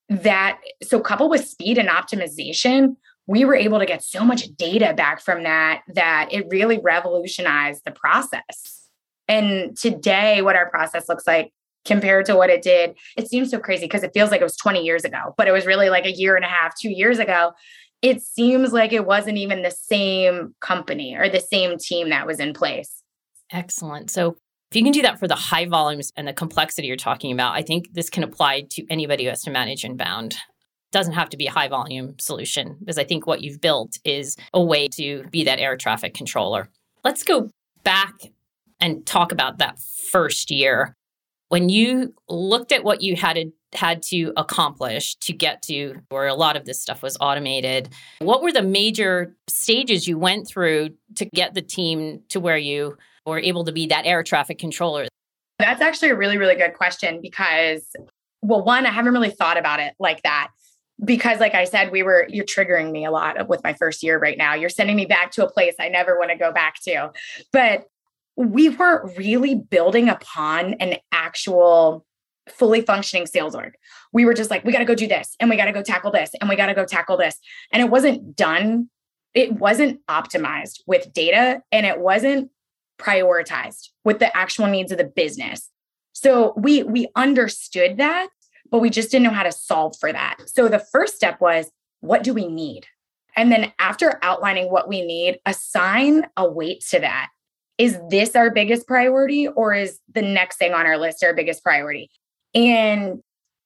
that 0.08 0.60
so 0.82 1.00
coupled 1.00 1.30
with 1.30 1.48
speed 1.48 1.78
and 1.78 1.88
optimization, 1.88 2.96
we 3.26 3.44
were 3.44 3.56
able 3.56 3.80
to 3.80 3.86
get 3.86 4.04
so 4.04 4.24
much 4.24 4.44
data 4.56 4.94
back 4.94 5.20
from 5.20 5.42
that 5.42 5.82
that 5.94 6.28
it 6.30 6.46
really 6.48 6.78
revolutionized 6.78 7.82
the 7.84 7.92
process. 7.92 8.88
And 9.26 9.76
today, 9.76 10.42
what 10.42 10.56
our 10.56 10.70
process 10.70 11.08
looks 11.08 11.26
like 11.26 11.52
compared 11.84 12.26
to 12.26 12.36
what 12.36 12.50
it 12.50 12.62
did, 12.62 12.94
it 13.16 13.28
seems 13.28 13.50
so 13.50 13.58
crazy 13.58 13.86
because 13.86 14.02
it 14.02 14.12
feels 14.12 14.30
like 14.30 14.40
it 14.40 14.44
was 14.44 14.56
20 14.56 14.84
years 14.84 15.04
ago, 15.04 15.34
but 15.36 15.48
it 15.48 15.52
was 15.52 15.66
really 15.66 15.90
like 15.90 16.06
a 16.06 16.12
year 16.12 16.36
and 16.36 16.44
a 16.44 16.48
half, 16.48 16.78
two 16.78 16.90
years 16.90 17.18
ago. 17.18 17.52
It 18.02 18.22
seems 18.22 18.72
like 18.72 18.92
it 18.92 19.04
wasn't 19.04 19.36
even 19.36 19.62
the 19.62 19.70
same 19.70 20.54
company 20.60 21.16
or 21.16 21.28
the 21.28 21.40
same 21.40 21.76
team 21.78 22.10
that 22.10 22.26
was 22.26 22.40
in 22.40 22.54
place. 22.54 23.02
Excellent. 23.52 24.10
So, 24.10 24.36
if 24.70 24.76
you 24.76 24.84
can 24.84 24.92
do 24.92 25.02
that 25.02 25.18
for 25.18 25.26
the 25.26 25.34
high 25.34 25.66
volumes 25.66 26.12
and 26.16 26.28
the 26.28 26.32
complexity 26.32 26.86
you're 26.86 26.96
talking 26.96 27.32
about, 27.32 27.54
I 27.54 27.62
think 27.62 27.92
this 27.92 28.08
can 28.08 28.22
apply 28.22 28.66
to 28.70 28.86
anybody 28.88 29.24
who 29.24 29.30
has 29.30 29.42
to 29.42 29.50
manage 29.50 29.84
inbound. 29.84 30.34
It 30.34 30.92
doesn't 30.92 31.14
have 31.14 31.28
to 31.30 31.36
be 31.36 31.48
a 31.48 31.50
high 31.50 31.66
volume 31.66 32.14
solution 32.20 32.76
because 32.78 32.96
I 32.96 33.02
think 33.02 33.26
what 33.26 33.42
you've 33.42 33.60
built 33.60 33.98
is 34.04 34.36
a 34.54 34.62
way 34.62 34.86
to 34.88 35.24
be 35.32 35.42
that 35.42 35.58
air 35.58 35.76
traffic 35.76 36.14
controller. 36.14 36.68
Let's 37.02 37.24
go 37.24 37.50
back 37.82 38.14
and 38.80 39.04
talk 39.04 39.32
about 39.32 39.58
that 39.58 39.80
first 39.80 40.52
year 40.52 40.96
when 41.50 41.68
you 41.68 42.14
looked 42.28 42.72
at 42.72 42.84
what 42.84 43.02
you 43.02 43.16
had 43.16 43.34
to 43.34 43.52
had 43.72 44.02
to 44.02 44.32
accomplish 44.36 45.14
to 45.16 45.32
get 45.32 45.62
to 45.62 45.94
where 46.08 46.26
a 46.26 46.34
lot 46.34 46.56
of 46.56 46.64
this 46.64 46.82
stuff 46.82 47.04
was 47.04 47.16
automated 47.20 47.88
what 48.18 48.42
were 48.42 48.50
the 48.50 48.62
major 48.62 49.36
stages 49.48 50.08
you 50.08 50.18
went 50.18 50.48
through 50.48 50.90
to 51.14 51.24
get 51.26 51.54
the 51.54 51.62
team 51.62 52.20
to 52.28 52.40
where 52.40 52.56
you 52.56 52.96
were 53.26 53.38
able 53.38 53.64
to 53.64 53.72
be 53.72 53.86
that 53.86 54.06
air 54.06 54.22
traffic 54.22 54.58
controller? 54.58 55.06
That's 55.58 55.82
actually 55.82 56.10
a 56.10 56.16
really 56.16 56.38
really 56.38 56.56
good 56.56 56.74
question 56.74 57.20
because 57.22 57.84
well 58.42 58.64
one 58.64 58.86
i 58.86 58.90
haven't 58.90 59.12
really 59.12 59.30
thought 59.30 59.58
about 59.58 59.78
it 59.80 59.94
like 59.98 60.22
that 60.22 60.48
because 61.04 61.38
like 61.38 61.54
i 61.54 61.64
said 61.64 61.92
we 61.92 62.02
were 62.02 62.26
you're 62.30 62.46
triggering 62.46 62.90
me 62.90 63.04
a 63.04 63.10
lot 63.10 63.48
with 63.48 63.62
my 63.62 63.74
first 63.74 64.02
year 64.02 64.18
right 64.18 64.38
now. 64.38 64.54
You're 64.54 64.70
sending 64.70 64.96
me 64.96 65.06
back 65.06 65.30
to 65.32 65.46
a 65.46 65.50
place 65.50 65.74
i 65.78 65.88
never 65.88 66.18
want 66.18 66.30
to 66.30 66.36
go 66.36 66.52
back 66.52 66.80
to. 66.84 67.12
But 67.52 67.84
we 68.40 68.70
weren't 68.70 69.16
really 69.18 69.54
building 69.54 70.08
upon 70.08 70.74
an 70.74 70.96
actual 71.12 72.06
fully 72.48 72.80
functioning 72.80 73.26
sales 73.26 73.54
org. 73.54 73.74
We 74.12 74.24
were 74.24 74.34
just 74.34 74.50
like, 74.50 74.64
we 74.64 74.72
got 74.72 74.78
to 74.78 74.84
go 74.84 74.94
do 74.94 75.06
this 75.06 75.36
and 75.38 75.50
we 75.50 75.56
got 75.56 75.66
to 75.66 75.72
go 75.72 75.82
tackle 75.82 76.10
this 76.10 76.30
and 76.40 76.48
we 76.48 76.56
got 76.56 76.66
to 76.66 76.74
go 76.74 76.84
tackle 76.84 77.16
this. 77.16 77.38
And 77.72 77.82
it 77.82 77.90
wasn't 77.90 78.34
done, 78.34 78.88
it 79.34 79.52
wasn't 79.52 80.00
optimized 80.06 80.80
with 80.86 81.12
data 81.12 81.62
and 81.70 81.84
it 81.84 82.00
wasn't 82.00 82.50
prioritized 82.98 83.88
with 84.04 84.18
the 84.18 84.34
actual 84.36 84.66
needs 84.66 84.90
of 84.90 84.98
the 84.98 85.04
business. 85.04 85.68
So 86.12 86.54
we 86.56 86.82
we 86.82 87.08
understood 87.16 87.98
that, 87.98 88.28
but 88.70 88.80
we 88.80 88.90
just 88.90 89.10
didn't 89.10 89.24
know 89.24 89.30
how 89.30 89.42
to 89.42 89.52
solve 89.52 89.96
for 90.00 90.12
that. 90.12 90.36
So 90.46 90.68
the 90.68 90.84
first 90.92 91.14
step 91.14 91.40
was 91.40 91.70
what 92.00 92.24
do 92.24 92.34
we 92.34 92.46
need? 92.46 92.86
And 93.36 93.52
then 93.52 93.72
after 93.78 94.18
outlining 94.22 94.70
what 94.70 94.88
we 94.88 95.02
need, 95.02 95.38
assign 95.46 96.24
a 96.36 96.50
weight 96.50 96.82
to 96.90 97.00
that 97.00 97.28
is 97.80 97.98
this 98.10 98.36
our 98.36 98.50
biggest 98.50 98.86
priority 98.86 99.48
or 99.48 99.72
is 99.72 100.00
the 100.14 100.20
next 100.20 100.58
thing 100.58 100.74
on 100.74 100.84
our 100.84 100.98
list 100.98 101.24
our 101.24 101.32
biggest 101.32 101.64
priority? 101.64 102.10
And 102.54 103.22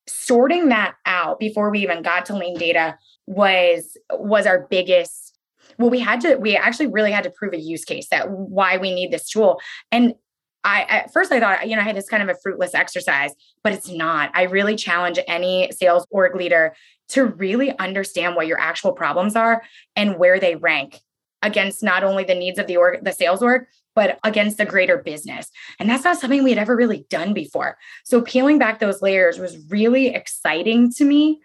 sorting 0.06 0.68
that 0.68 0.94
out 1.04 1.40
before 1.40 1.68
we 1.68 1.80
even 1.80 2.00
got 2.00 2.24
to 2.26 2.32
LeanData 2.32 2.94
was 3.26 3.96
was 4.12 4.46
our 4.46 4.68
biggest 4.70 5.36
well 5.78 5.90
we 5.90 5.98
had 5.98 6.20
to 6.20 6.36
we 6.36 6.54
actually 6.54 6.86
really 6.86 7.10
had 7.10 7.24
to 7.24 7.30
prove 7.30 7.54
a 7.54 7.58
use 7.58 7.84
case 7.84 8.06
that 8.10 8.30
why 8.30 8.76
we 8.76 8.94
need 8.94 9.10
this 9.10 9.28
tool 9.28 9.58
and 9.90 10.14
I 10.62 10.82
at 10.82 11.12
first 11.12 11.32
I 11.32 11.40
thought, 11.40 11.68
you 11.68 11.74
know, 11.74 11.82
I 11.82 11.84
had 11.84 11.96
this 11.96 12.08
kind 12.08 12.22
of 12.22 12.28
a 12.28 12.38
fruitless 12.42 12.74
exercise, 12.74 13.32
but 13.62 13.74
it's 13.74 13.90
not. 13.90 14.30
I 14.32 14.44
really 14.44 14.76
challenge 14.76 15.18
any 15.26 15.70
sales 15.72 16.06
org 16.10 16.34
leader 16.36 16.74
to 17.08 17.26
really 17.26 17.76
understand 17.78 18.34
what 18.34 18.46
your 18.46 18.58
actual 18.58 18.92
problems 18.92 19.36
are 19.36 19.62
and 19.94 20.18
where 20.18 20.40
they 20.40 20.54
rank 20.54 21.00
against 21.42 21.82
not 21.82 22.02
only 22.02 22.24
the 22.24 22.34
needs 22.34 22.58
of 22.58 22.66
the 22.66 22.78
org, 22.78 23.04
the 23.04 23.12
sales 23.12 23.42
org, 23.42 23.66
but 23.94 24.18
against 24.24 24.58
the 24.58 24.64
greater 24.64 24.98
business. 24.98 25.50
And 25.78 25.88
that's 25.88 26.04
not 26.04 26.18
something 26.18 26.42
we 26.42 26.50
had 26.50 26.58
ever 26.58 26.76
really 26.76 27.06
done 27.10 27.32
before. 27.34 27.76
So 28.04 28.22
peeling 28.22 28.58
back 28.58 28.78
those 28.78 29.02
layers 29.02 29.38
was 29.38 29.56
really 29.70 30.08
exciting 30.08 30.92
to 30.92 31.04
me, 31.04 31.40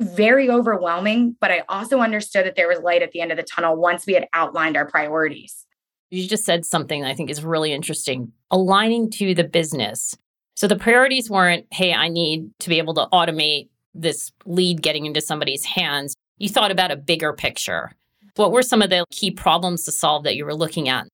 very 0.00 0.50
overwhelming, 0.50 1.36
but 1.40 1.50
I 1.50 1.62
also 1.68 2.00
understood 2.00 2.46
that 2.46 2.56
there 2.56 2.68
was 2.68 2.80
light 2.80 3.02
at 3.02 3.12
the 3.12 3.20
end 3.20 3.30
of 3.30 3.36
the 3.36 3.42
tunnel 3.42 3.76
once 3.76 4.06
we 4.06 4.14
had 4.14 4.28
outlined 4.32 4.76
our 4.76 4.86
priorities. 4.86 5.64
You 6.10 6.26
just 6.28 6.44
said 6.44 6.64
something 6.64 7.04
I 7.04 7.14
think 7.14 7.30
is 7.30 7.42
really 7.42 7.72
interesting 7.72 8.32
aligning 8.50 9.10
to 9.10 9.34
the 9.34 9.44
business. 9.44 10.16
So 10.54 10.66
the 10.66 10.76
priorities 10.76 11.28
weren't, 11.28 11.66
hey, 11.70 11.92
I 11.92 12.08
need 12.08 12.50
to 12.60 12.68
be 12.68 12.78
able 12.78 12.94
to 12.94 13.08
automate 13.12 13.68
this 13.92 14.30
lead 14.44 14.82
getting 14.82 15.06
into 15.06 15.20
somebody's 15.20 15.64
hands. 15.64 16.14
You 16.38 16.48
thought 16.48 16.70
about 16.70 16.90
a 16.90 16.96
bigger 16.96 17.32
picture. 17.32 17.90
What 18.36 18.52
were 18.52 18.62
some 18.62 18.82
of 18.82 18.90
the 18.90 19.04
key 19.10 19.30
problems 19.30 19.84
to 19.84 19.92
solve 19.92 20.24
that 20.24 20.36
you 20.36 20.44
were 20.44 20.54
looking 20.54 20.88
at? 20.88 21.06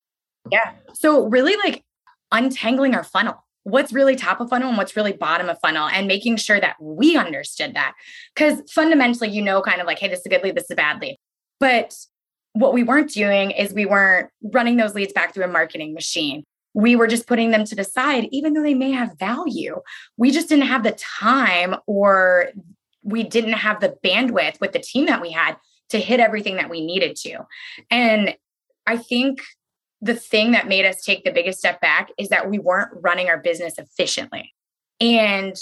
Yeah. 0.51 0.73
So 0.93 1.27
really 1.27 1.55
like 1.57 1.83
untangling 2.31 2.95
our 2.95 3.03
funnel. 3.03 3.45
What's 3.63 3.93
really 3.93 4.15
top 4.17 4.41
of 4.41 4.49
funnel 4.49 4.67
and 4.67 4.77
what's 4.77 4.95
really 4.97 5.13
bottom 5.13 5.47
of 5.47 5.57
funnel, 5.59 5.87
and 5.87 6.05
making 6.05 6.35
sure 6.35 6.59
that 6.59 6.75
we 6.81 7.15
understood 7.15 7.75
that. 7.75 7.93
Because 8.35 8.61
fundamentally, 8.69 9.29
you 9.29 9.41
know, 9.41 9.61
kind 9.61 9.79
of 9.79 9.87
like, 9.87 9.99
hey, 9.99 10.09
this 10.09 10.19
is 10.19 10.25
a 10.25 10.29
good 10.29 10.43
lead, 10.43 10.55
this 10.55 10.65
is 10.65 10.71
a 10.71 10.75
bad 10.75 11.01
lead. 11.01 11.17
But 11.61 11.95
what 12.51 12.73
we 12.73 12.83
weren't 12.83 13.11
doing 13.11 13.51
is 13.51 13.73
we 13.73 13.85
weren't 13.85 14.29
running 14.53 14.75
those 14.75 14.95
leads 14.95 15.13
back 15.13 15.33
through 15.33 15.45
a 15.45 15.47
marketing 15.47 15.93
machine. 15.93 16.43
We 16.73 16.95
were 16.95 17.07
just 17.07 17.25
putting 17.25 17.51
them 17.51 17.63
to 17.65 17.75
the 17.75 17.85
side, 17.85 18.27
even 18.31 18.53
though 18.53 18.63
they 18.63 18.73
may 18.73 18.91
have 18.91 19.17
value. 19.17 19.79
We 20.17 20.31
just 20.31 20.49
didn't 20.49 20.65
have 20.65 20.83
the 20.83 20.91
time 20.91 21.75
or 21.87 22.49
we 23.01 23.23
didn't 23.23 23.53
have 23.53 23.79
the 23.79 23.95
bandwidth 24.03 24.59
with 24.59 24.73
the 24.73 24.79
team 24.79 25.05
that 25.05 25.21
we 25.21 25.31
had 25.31 25.55
to 25.89 25.99
hit 25.99 26.19
everything 26.19 26.55
that 26.55 26.69
we 26.69 26.85
needed 26.85 27.15
to. 27.17 27.39
And 27.89 28.35
I 28.85 28.97
think 28.97 29.41
the 30.03 30.13
thing 30.13 30.51
that 30.51 30.67
made 30.67 30.85
us 30.85 31.01
take 31.01 31.23
the 31.23 31.31
biggest 31.31 31.59
step 31.59 31.79
back 31.79 32.09
is 32.17 32.27
that 32.27 32.49
we 32.49 32.59
weren't 32.59 32.91
running 33.01 33.29
our 33.29 33.37
business 33.37 33.77
efficiently. 33.77 34.53
And 34.99 35.55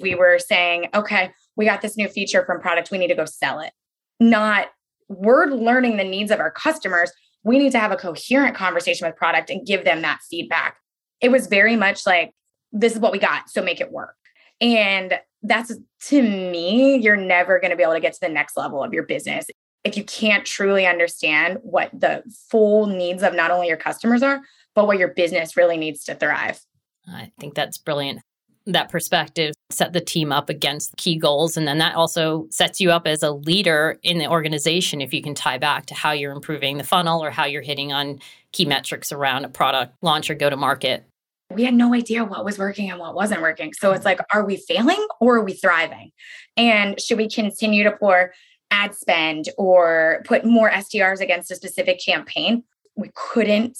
we 0.00 0.16
were 0.16 0.40
saying, 0.40 0.88
okay, 0.92 1.30
we 1.54 1.64
got 1.66 1.82
this 1.82 1.96
new 1.96 2.08
feature 2.08 2.44
from 2.44 2.60
product, 2.60 2.90
we 2.90 2.98
need 2.98 3.08
to 3.08 3.14
go 3.14 3.24
sell 3.24 3.60
it. 3.60 3.72
Not 4.18 4.68
we're 5.08 5.46
learning 5.46 5.96
the 5.96 6.04
needs 6.04 6.32
of 6.32 6.40
our 6.40 6.50
customers. 6.50 7.12
We 7.44 7.58
need 7.58 7.70
to 7.72 7.78
have 7.78 7.92
a 7.92 7.96
coherent 7.96 8.56
conversation 8.56 9.06
with 9.06 9.14
product 9.14 9.50
and 9.50 9.64
give 9.64 9.84
them 9.84 10.02
that 10.02 10.18
feedback. 10.28 10.78
It 11.20 11.30
was 11.30 11.46
very 11.46 11.76
much 11.76 12.04
like, 12.04 12.34
this 12.72 12.92
is 12.92 12.98
what 12.98 13.12
we 13.12 13.20
got, 13.20 13.48
so 13.48 13.62
make 13.62 13.80
it 13.80 13.92
work. 13.92 14.16
And 14.60 15.14
that's 15.44 15.72
to 16.06 16.22
me, 16.22 16.96
you're 16.96 17.14
never 17.14 17.60
going 17.60 17.70
to 17.70 17.76
be 17.76 17.84
able 17.84 17.92
to 17.92 18.00
get 18.00 18.14
to 18.14 18.20
the 18.20 18.28
next 18.28 18.56
level 18.56 18.82
of 18.82 18.92
your 18.92 19.04
business 19.04 19.46
if 19.86 19.96
you 19.96 20.04
can't 20.04 20.44
truly 20.44 20.86
understand 20.86 21.58
what 21.62 21.90
the 21.92 22.22
full 22.50 22.86
needs 22.86 23.22
of 23.22 23.34
not 23.34 23.50
only 23.50 23.68
your 23.68 23.76
customers 23.76 24.22
are, 24.22 24.40
but 24.74 24.86
what 24.86 24.98
your 24.98 25.08
business 25.08 25.56
really 25.56 25.76
needs 25.76 26.04
to 26.04 26.14
thrive. 26.14 26.60
I 27.08 27.30
think 27.38 27.54
that's 27.54 27.78
brilliant. 27.78 28.20
That 28.66 28.90
perspective 28.90 29.54
set 29.70 29.92
the 29.92 30.00
team 30.00 30.32
up 30.32 30.50
against 30.50 30.96
key 30.96 31.16
goals. 31.16 31.56
And 31.56 31.68
then 31.68 31.78
that 31.78 31.94
also 31.94 32.48
sets 32.50 32.80
you 32.80 32.90
up 32.90 33.06
as 33.06 33.22
a 33.22 33.30
leader 33.30 33.98
in 34.02 34.18
the 34.18 34.28
organization 34.28 35.00
if 35.00 35.14
you 35.14 35.22
can 35.22 35.36
tie 35.36 35.56
back 35.56 35.86
to 35.86 35.94
how 35.94 36.10
you're 36.10 36.32
improving 36.32 36.76
the 36.76 36.84
funnel 36.84 37.22
or 37.22 37.30
how 37.30 37.44
you're 37.44 37.62
hitting 37.62 37.92
on 37.92 38.18
key 38.50 38.64
metrics 38.64 39.12
around 39.12 39.44
a 39.44 39.48
product 39.48 39.94
launch 40.02 40.28
or 40.30 40.34
go 40.34 40.50
to 40.50 40.56
market. 40.56 41.04
We 41.52 41.62
had 41.62 41.74
no 41.74 41.94
idea 41.94 42.24
what 42.24 42.44
was 42.44 42.58
working 42.58 42.90
and 42.90 42.98
what 42.98 43.14
wasn't 43.14 43.40
working. 43.40 43.72
So 43.72 43.92
it's 43.92 44.00
mm-hmm. 44.00 44.06
like, 44.06 44.20
are 44.32 44.44
we 44.44 44.56
failing 44.56 45.06
or 45.20 45.36
are 45.36 45.44
we 45.44 45.52
thriving? 45.52 46.10
And 46.56 47.00
should 47.00 47.18
we 47.18 47.28
continue 47.28 47.84
to 47.84 47.92
pour 47.92 48.32
ad 48.70 48.94
spend 48.94 49.48
or 49.56 50.22
put 50.24 50.44
more 50.44 50.70
SDRs 50.70 51.20
against 51.20 51.50
a 51.50 51.56
specific 51.56 52.00
campaign. 52.00 52.64
We 52.96 53.10
couldn't, 53.14 53.78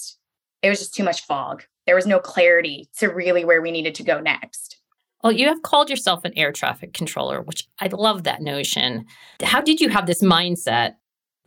it 0.63 0.69
was 0.69 0.79
just 0.79 0.95
too 0.95 1.05
much 1.05 1.25
fog. 1.25 1.65
There 1.87 1.97
was 1.97 2.07
no 2.07 2.19
clarity 2.19 2.89
to 2.99 3.09
really 3.09 3.45
where 3.45 3.63
we 3.63 3.71
needed 3.71 3.95
to 3.97 4.03
go 4.03 4.21
next. 4.21 4.79
Well, 5.23 5.33
you 5.33 5.49
have 5.49 5.63
called 5.63 5.91
yourself 5.91 6.25
an 6.25 6.33
air 6.37 6.53
traffic 6.53 6.93
controller, 6.93 7.41
which 7.41 7.67
I 7.81 7.89
love 7.89 8.25
that 8.25 8.43
notion. 8.43 9.07
How 9.43 9.61
did 9.61 9.81
you 9.81 9.89
have 9.89 10.07
this 10.07 10.23
mindset 10.23 10.95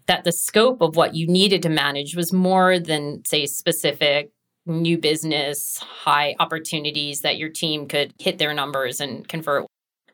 that 0.08 0.24
the 0.24 0.32
scope 0.32 0.82
of 0.82 0.96
what 0.96 1.14
you 1.14 1.28
needed 1.28 1.62
to 1.64 1.70
manage 1.70 2.16
was 2.16 2.34
more 2.34 2.80
than, 2.80 3.24
say, 3.26 3.46
specific 3.46 4.32
new 4.66 4.98
business, 4.98 5.78
high 5.78 6.36
opportunities 6.40 7.22
that 7.22 7.38
your 7.38 7.50
team 7.50 7.88
could 7.88 8.14
hit 8.20 8.38
their 8.38 8.54
numbers 8.54 9.00
and 9.00 9.28
convert? 9.28 9.66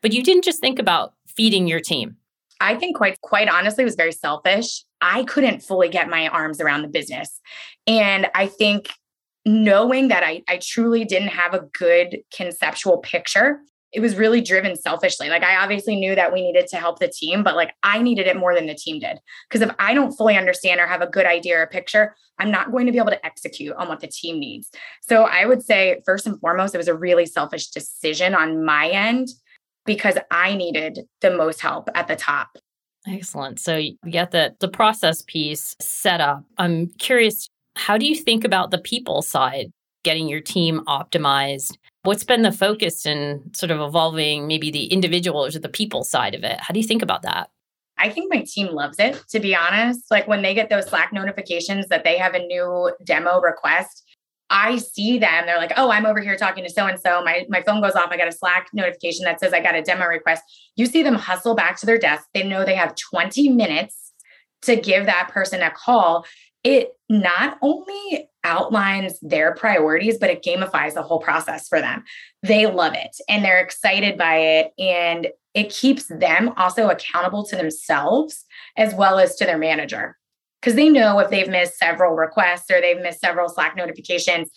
But 0.02 0.12
you 0.12 0.22
didn't 0.22 0.44
just 0.44 0.60
think 0.60 0.78
about 0.78 1.14
feeding 1.26 1.66
your 1.66 1.80
team. 1.80 2.16
I 2.60 2.74
think 2.76 2.96
quite 2.96 3.20
quite 3.20 3.48
honestly 3.48 3.84
was 3.84 3.96
very 3.96 4.12
selfish. 4.12 4.84
I 5.00 5.24
couldn't 5.24 5.62
fully 5.62 5.88
get 5.88 6.08
my 6.08 6.28
arms 6.28 6.60
around 6.60 6.82
the 6.82 6.88
business. 6.88 7.40
And 7.86 8.28
I 8.34 8.46
think 8.46 8.90
knowing 9.44 10.08
that 10.08 10.24
I, 10.24 10.42
I 10.48 10.58
truly 10.60 11.04
didn't 11.04 11.28
have 11.28 11.54
a 11.54 11.66
good 11.78 12.18
conceptual 12.34 12.98
picture, 12.98 13.60
it 13.92 14.00
was 14.00 14.16
really 14.16 14.40
driven 14.40 14.76
selfishly. 14.76 15.28
Like 15.28 15.44
I 15.44 15.62
obviously 15.62 15.96
knew 15.96 16.14
that 16.14 16.32
we 16.32 16.42
needed 16.42 16.66
to 16.68 16.76
help 16.76 16.98
the 16.98 17.08
team, 17.08 17.42
but 17.42 17.54
like 17.54 17.72
I 17.82 18.02
needed 18.02 18.26
it 18.26 18.36
more 18.36 18.54
than 18.54 18.66
the 18.66 18.74
team 18.74 18.98
did. 18.98 19.18
Because 19.48 19.66
if 19.66 19.74
I 19.78 19.94
don't 19.94 20.12
fully 20.12 20.36
understand 20.36 20.80
or 20.80 20.86
have 20.86 21.00
a 21.00 21.06
good 21.06 21.26
idea 21.26 21.58
or 21.58 21.66
picture, 21.66 22.14
I'm 22.38 22.50
not 22.50 22.72
going 22.72 22.86
to 22.86 22.92
be 22.92 22.98
able 22.98 23.10
to 23.10 23.24
execute 23.24 23.74
on 23.76 23.88
what 23.88 24.00
the 24.00 24.08
team 24.08 24.38
needs. 24.38 24.68
So 25.00 25.22
I 25.22 25.46
would 25.46 25.62
say, 25.62 26.02
first 26.04 26.26
and 26.26 26.38
foremost, 26.40 26.74
it 26.74 26.78
was 26.78 26.88
a 26.88 26.96
really 26.96 27.26
selfish 27.26 27.68
decision 27.68 28.34
on 28.34 28.64
my 28.64 28.88
end 28.88 29.28
because 29.86 30.16
I 30.30 30.54
needed 30.54 31.00
the 31.20 31.30
most 31.30 31.60
help 31.60 31.88
at 31.94 32.08
the 32.08 32.16
top. 32.16 32.58
Excellent. 33.06 33.60
So 33.60 33.76
you 33.76 33.96
get 34.10 34.32
the 34.32 34.54
the 34.58 34.68
process 34.68 35.22
piece 35.22 35.76
set 35.80 36.20
up. 36.20 36.44
I'm 36.58 36.88
curious, 36.98 37.48
how 37.76 37.96
do 37.96 38.06
you 38.06 38.16
think 38.16 38.44
about 38.44 38.72
the 38.72 38.78
people 38.78 39.22
side? 39.22 39.70
getting 40.06 40.28
your 40.28 40.40
team 40.40 40.82
optimized. 40.86 41.76
What's 42.04 42.22
been 42.22 42.42
the 42.42 42.52
focus 42.52 43.04
in 43.06 43.42
sort 43.52 43.72
of 43.72 43.80
evolving 43.80 44.46
maybe 44.46 44.70
the 44.70 44.86
individuals 44.86 45.56
or 45.56 45.58
the 45.58 45.68
people 45.68 46.04
side 46.04 46.36
of 46.36 46.44
it? 46.44 46.60
How 46.60 46.72
do 46.72 46.78
you 46.78 46.86
think 46.86 47.02
about 47.02 47.22
that? 47.22 47.50
I 47.98 48.10
think 48.10 48.32
my 48.32 48.44
team 48.46 48.68
loves 48.68 49.00
it, 49.00 49.20
to 49.30 49.40
be 49.40 49.56
honest. 49.56 50.08
Like 50.08 50.28
when 50.28 50.42
they 50.42 50.54
get 50.54 50.70
those 50.70 50.86
Slack 50.86 51.12
notifications 51.12 51.88
that 51.88 52.04
they 52.04 52.18
have 52.18 52.34
a 52.34 52.46
new 52.46 52.92
demo 53.02 53.40
request, 53.40 54.04
I 54.50 54.76
see 54.76 55.18
them. 55.18 55.46
They're 55.46 55.58
like, 55.58 55.72
oh, 55.76 55.90
I'm 55.90 56.06
over 56.06 56.20
here 56.20 56.36
talking 56.36 56.64
to 56.64 56.70
so 56.70 56.86
and 56.86 57.00
so. 57.00 57.22
My 57.24 57.46
my 57.48 57.62
phone 57.62 57.80
goes 57.80 57.94
off. 57.94 58.08
I 58.10 58.16
got 58.16 58.28
a 58.28 58.32
Slack 58.32 58.68
notification 58.72 59.24
that 59.24 59.40
says 59.40 59.52
I 59.52 59.60
got 59.60 59.74
a 59.74 59.82
demo 59.82 60.06
request. 60.06 60.42
You 60.76 60.86
see 60.86 61.02
them 61.02 61.14
hustle 61.14 61.54
back 61.54 61.78
to 61.80 61.86
their 61.86 61.98
desk. 61.98 62.28
They 62.32 62.44
know 62.44 62.64
they 62.64 62.76
have 62.76 62.94
20 62.94 63.48
minutes 63.50 64.12
to 64.62 64.76
give 64.76 65.06
that 65.06 65.30
person 65.32 65.62
a 65.62 65.70
call. 65.70 66.26
It 66.62 66.92
not 67.08 67.58
only 67.62 68.28
outlines 68.44 69.18
their 69.20 69.54
priorities, 69.54 70.18
but 70.18 70.30
it 70.30 70.42
gamifies 70.42 70.94
the 70.94 71.02
whole 71.02 71.20
process 71.20 71.68
for 71.68 71.80
them. 71.80 72.04
They 72.42 72.66
love 72.66 72.94
it 72.94 73.16
and 73.28 73.44
they're 73.44 73.60
excited 73.60 74.16
by 74.16 74.36
it. 74.38 74.72
And 74.78 75.28
it 75.54 75.70
keeps 75.70 76.06
them 76.06 76.52
also 76.56 76.88
accountable 76.88 77.44
to 77.46 77.56
themselves 77.56 78.44
as 78.76 78.94
well 78.94 79.18
as 79.18 79.36
to 79.36 79.44
their 79.44 79.58
manager 79.58 80.16
because 80.66 80.74
they 80.74 80.88
know 80.88 81.20
if 81.20 81.30
they've 81.30 81.48
missed 81.48 81.78
several 81.78 82.16
requests 82.16 82.68
or 82.72 82.80
they've 82.80 83.00
missed 83.00 83.20
several 83.20 83.48
Slack 83.48 83.76
notifications, 83.76 84.50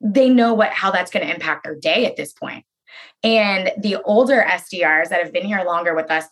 they 0.00 0.30
know 0.30 0.54
what 0.54 0.70
how 0.70 0.90
that's 0.90 1.10
going 1.10 1.26
to 1.26 1.34
impact 1.34 1.64
their 1.64 1.74
day 1.74 2.06
at 2.06 2.16
this 2.16 2.32
point. 2.32 2.64
And 3.22 3.70
the 3.78 3.96
older 4.04 4.42
SDRs 4.48 5.10
that 5.10 5.22
have 5.22 5.34
been 5.34 5.44
here 5.44 5.62
longer 5.62 5.94
with 5.94 6.10
us, 6.10 6.24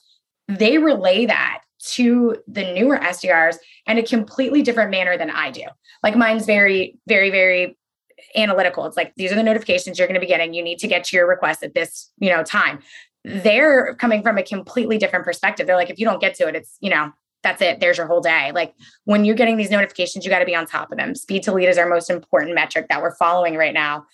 they 0.49 0.79
relay 0.79 1.27
that 1.27 1.61
to 1.91 2.37
the 2.49 2.73
newer 2.73 2.97
SDRs 2.97 3.57
in 3.87 3.99
a 3.99 4.03
completely 4.03 4.63
different 4.63 4.91
manner 4.91 5.19
than 5.19 5.29
I 5.29 5.51
do. 5.51 5.65
Like 6.03 6.17
mine's 6.17 6.47
very, 6.47 6.97
very, 7.07 7.29
very 7.29 7.77
analytical. 8.35 8.87
It's 8.87 8.97
like 8.97 9.13
these 9.17 9.31
are 9.31 9.37
the 9.37 9.43
notifications 9.43 9.99
you're 9.99 10.09
going 10.09 10.19
to 10.19 10.21
be 10.21 10.27
getting. 10.27 10.55
You 10.55 10.63
need 10.63 10.79
to 10.79 10.89
get 10.89 11.05
to 11.05 11.17
your 11.19 11.29
request 11.29 11.63
at 11.63 11.75
this, 11.75 12.11
you 12.17 12.31
know, 12.31 12.43
time. 12.43 12.79
They're 13.27 13.95
coming 13.97 14.23
from 14.23 14.39
a 14.39 14.43
completely 14.43 14.97
different 14.97 15.27
perspective. 15.27 15.67
They're 15.67 15.77
like, 15.77 15.91
if 15.91 15.99
you 15.99 16.07
don't 16.07 16.21
get 16.21 16.35
to 16.37 16.49
it, 16.49 16.57
it's, 16.57 16.79
you 16.81 16.89
know, 16.89 17.13
that's 17.43 17.63
it. 17.63 17.81
There's 17.81 17.99
your 17.99 18.07
whole 18.07 18.21
day. 18.21 18.53
Like 18.53 18.75
when 19.05 19.25
you're 19.25 19.35
getting 19.35 19.57
these 19.57 19.71
notifications, 19.71 20.25
you 20.25 20.31
got 20.31 20.41
to 20.41 20.45
be 20.45 20.55
on 20.55 20.67
top 20.67 20.91
of 20.91 20.99
them. 20.99 21.15
Speed 21.15 21.43
to 21.45 21.53
lead 21.53 21.69
is 21.69 21.79
our 21.79 21.89
most 21.89 22.11
important 22.11 22.55
metric 22.55 22.87
that 22.89 23.01
we're 23.01 23.15
following 23.15 23.57
right 23.57 23.75
now. 23.75 24.05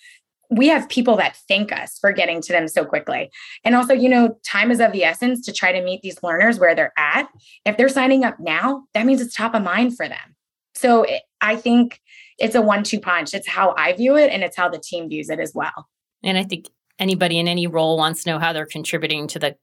We 0.51 0.67
have 0.67 0.87
people 0.89 1.17
that 1.17 1.37
thank 1.47 1.71
us 1.71 1.97
for 1.99 2.11
getting 2.11 2.39
to 2.43 2.53
them 2.53 2.67
so 2.67 2.85
quickly. 2.85 3.31
And 3.63 3.75
also, 3.75 3.93
you 3.93 4.07
know, 4.07 4.37
time 4.45 4.69
is 4.69 4.79
of 4.79 4.91
the 4.91 5.03
essence 5.03 5.43
to 5.45 5.51
try 5.51 5.71
to 5.71 5.83
meet 5.83 6.01
these 6.01 6.21
learners 6.21 6.59
where 6.59 6.75
they're 6.75 6.93
at. 6.97 7.27
If 7.65 7.77
they're 7.77 7.89
signing 7.89 8.23
up 8.23 8.39
now, 8.39 8.83
that 8.93 9.07
means 9.07 9.21
it's 9.21 9.33
top 9.33 9.55
of 9.55 9.63
mind 9.63 9.97
for 9.97 10.07
them. 10.07 10.35
So 10.75 11.07
I 11.41 11.55
think 11.55 11.99
it's 12.37 12.53
a 12.53 12.61
one 12.61 12.83
two 12.83 12.99
punch. 12.99 13.33
It's 13.33 13.47
how 13.47 13.73
I 13.75 13.93
view 13.93 14.17
it 14.17 14.31
and 14.31 14.43
it's 14.43 14.55
how 14.55 14.69
the 14.69 14.77
team 14.77 15.09
views 15.09 15.29
it 15.29 15.39
as 15.39 15.53
well. 15.55 15.87
And 16.21 16.37
I 16.37 16.43
think 16.43 16.69
anybody 16.99 17.39
in 17.39 17.47
any 17.47 17.65
role 17.65 17.97
wants 17.97 18.23
to 18.23 18.29
know 18.29 18.39
how 18.39 18.53
they're 18.53 18.65
contributing 18.65 19.27
to 19.29 19.39
the 19.39 19.55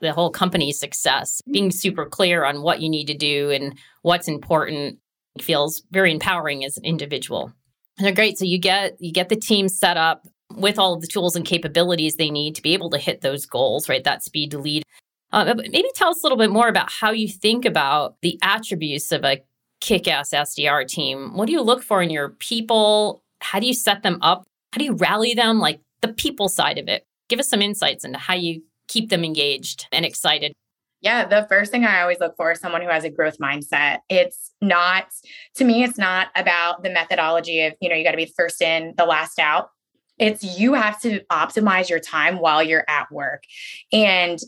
the 0.00 0.12
whole 0.12 0.30
company's 0.30 0.78
success. 0.78 1.42
Being 1.50 1.70
super 1.70 2.06
clear 2.06 2.44
on 2.44 2.62
what 2.62 2.80
you 2.80 2.88
need 2.88 3.06
to 3.06 3.16
do 3.16 3.50
and 3.50 3.76
what's 4.02 4.28
important 4.28 4.98
feels 5.40 5.82
very 5.90 6.12
empowering 6.12 6.64
as 6.64 6.76
an 6.76 6.84
individual. 6.84 7.52
And 7.96 8.06
they're 8.06 8.14
great. 8.14 8.38
So 8.38 8.44
you 8.44 8.58
get 8.58 8.96
you 9.00 9.12
get 9.12 9.28
the 9.28 9.36
team 9.36 9.68
set 9.68 9.96
up 9.96 10.26
with 10.54 10.78
all 10.78 10.94
of 10.94 11.00
the 11.00 11.06
tools 11.06 11.36
and 11.36 11.44
capabilities 11.44 12.16
they 12.16 12.30
need 12.30 12.54
to 12.54 12.62
be 12.62 12.74
able 12.74 12.90
to 12.90 12.98
hit 12.98 13.20
those 13.20 13.46
goals, 13.46 13.88
right? 13.88 14.04
That 14.04 14.22
speed 14.22 14.50
to 14.52 14.58
lead. 14.58 14.82
Uh, 15.30 15.54
maybe 15.56 15.88
tell 15.94 16.10
us 16.10 16.22
a 16.22 16.24
little 16.24 16.38
bit 16.38 16.50
more 16.50 16.68
about 16.68 16.90
how 16.90 17.10
you 17.10 17.28
think 17.28 17.66
about 17.66 18.16
the 18.22 18.38
attributes 18.42 19.12
of 19.12 19.24
a 19.24 19.42
kick-ass 19.80 20.30
SDR 20.30 20.88
team. 20.88 21.36
What 21.36 21.46
do 21.46 21.52
you 21.52 21.60
look 21.60 21.82
for 21.82 22.00
in 22.00 22.08
your 22.08 22.30
people? 22.30 23.22
How 23.40 23.60
do 23.60 23.66
you 23.66 23.74
set 23.74 24.02
them 24.02 24.18
up? 24.22 24.44
How 24.72 24.78
do 24.78 24.84
you 24.84 24.94
rally 24.94 25.34
them? 25.34 25.58
Like 25.58 25.80
the 26.00 26.08
people 26.08 26.48
side 26.48 26.78
of 26.78 26.88
it. 26.88 27.04
Give 27.28 27.38
us 27.38 27.48
some 27.48 27.60
insights 27.60 28.04
into 28.04 28.18
how 28.18 28.34
you 28.34 28.62
keep 28.88 29.10
them 29.10 29.24
engaged 29.24 29.86
and 29.92 30.04
excited? 30.04 30.52
Yeah, 31.00 31.26
the 31.26 31.46
first 31.48 31.70
thing 31.70 31.84
I 31.84 32.00
always 32.00 32.18
look 32.18 32.34
for 32.36 32.50
is 32.50 32.58
someone 32.58 32.82
who 32.82 32.88
has 32.88 33.04
a 33.04 33.10
growth 33.10 33.38
mindset. 33.38 33.98
It's 34.08 34.52
not, 34.60 35.06
to 35.54 35.64
me, 35.64 35.84
it's 35.84 35.98
not 35.98 36.28
about 36.34 36.82
the 36.82 36.90
methodology 36.90 37.62
of, 37.62 37.74
you 37.80 37.88
know, 37.88 37.94
you 37.94 38.02
got 38.02 38.10
to 38.10 38.16
be 38.16 38.24
the 38.24 38.32
first 38.36 38.60
in, 38.60 38.94
the 38.96 39.04
last 39.04 39.38
out. 39.38 39.70
It's 40.18 40.42
you 40.42 40.74
have 40.74 41.00
to 41.02 41.20
optimize 41.30 41.88
your 41.88 42.00
time 42.00 42.40
while 42.40 42.62
you're 42.62 42.84
at 42.88 43.12
work. 43.12 43.44
And 43.92 44.40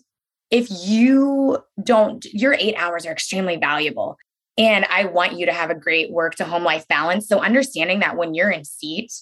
if 0.51 0.67
you 0.71 1.59
don't, 1.81 2.25
your 2.25 2.55
eight 2.55 2.75
hours 2.77 3.07
are 3.07 3.13
extremely 3.13 3.57
valuable. 3.57 4.17
And 4.59 4.85
I 4.91 5.05
want 5.05 5.39
you 5.39 5.47
to 5.47 5.53
have 5.53 5.71
a 5.71 5.77
great 5.77 6.11
work 6.11 6.35
to 6.37 6.45
home 6.45 6.65
life 6.65 6.89
balance. 6.89 7.29
So 7.29 7.41
understanding 7.41 8.01
that 8.01 8.17
when 8.17 8.35
you're 8.35 8.51
in 8.51 8.65
seat, 8.65 9.13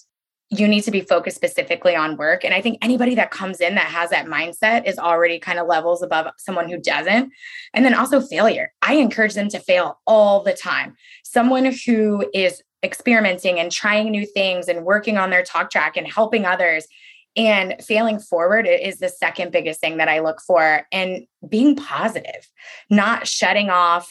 you 0.51 0.67
need 0.67 0.81
to 0.81 0.91
be 0.91 1.01
focused 1.01 1.35
specifically 1.35 1.95
on 1.95 2.17
work. 2.17 2.43
And 2.43 2.53
I 2.53 2.61
think 2.61 2.79
anybody 2.81 3.13
that 3.15 3.29
comes 3.29 3.61
in 3.61 3.75
that 3.75 3.85
has 3.85 4.09
that 4.09 4.25
mindset 4.25 4.87
is 4.87 4.97
already 4.97 5.39
kind 5.39 5.59
of 5.59 5.67
levels 5.67 6.01
above 6.01 6.27
someone 6.37 6.67
who 6.67 6.79
doesn't. 6.79 7.31
And 7.73 7.85
then 7.85 7.93
also 7.93 8.19
failure. 8.19 8.73
I 8.81 8.95
encourage 8.95 9.35
them 9.35 9.49
to 9.49 9.59
fail 9.59 9.99
all 10.07 10.43
the 10.43 10.53
time. 10.53 10.95
Someone 11.23 11.71
who 11.85 12.27
is 12.33 12.63
experimenting 12.81 13.59
and 13.59 13.71
trying 13.71 14.09
new 14.09 14.25
things 14.25 14.67
and 14.67 14.85
working 14.85 15.17
on 15.17 15.29
their 15.29 15.43
talk 15.43 15.69
track 15.69 15.97
and 15.97 16.11
helping 16.11 16.45
others 16.45 16.87
and 17.35 17.75
failing 17.81 18.19
forward 18.19 18.67
is 18.67 18.97
the 18.97 19.09
second 19.09 19.51
biggest 19.51 19.79
thing 19.79 19.97
that 19.97 20.09
I 20.09 20.19
look 20.19 20.41
for 20.41 20.87
and 20.91 21.27
being 21.47 21.75
positive, 21.75 22.49
not 22.89 23.27
shutting 23.27 23.69
off 23.69 24.09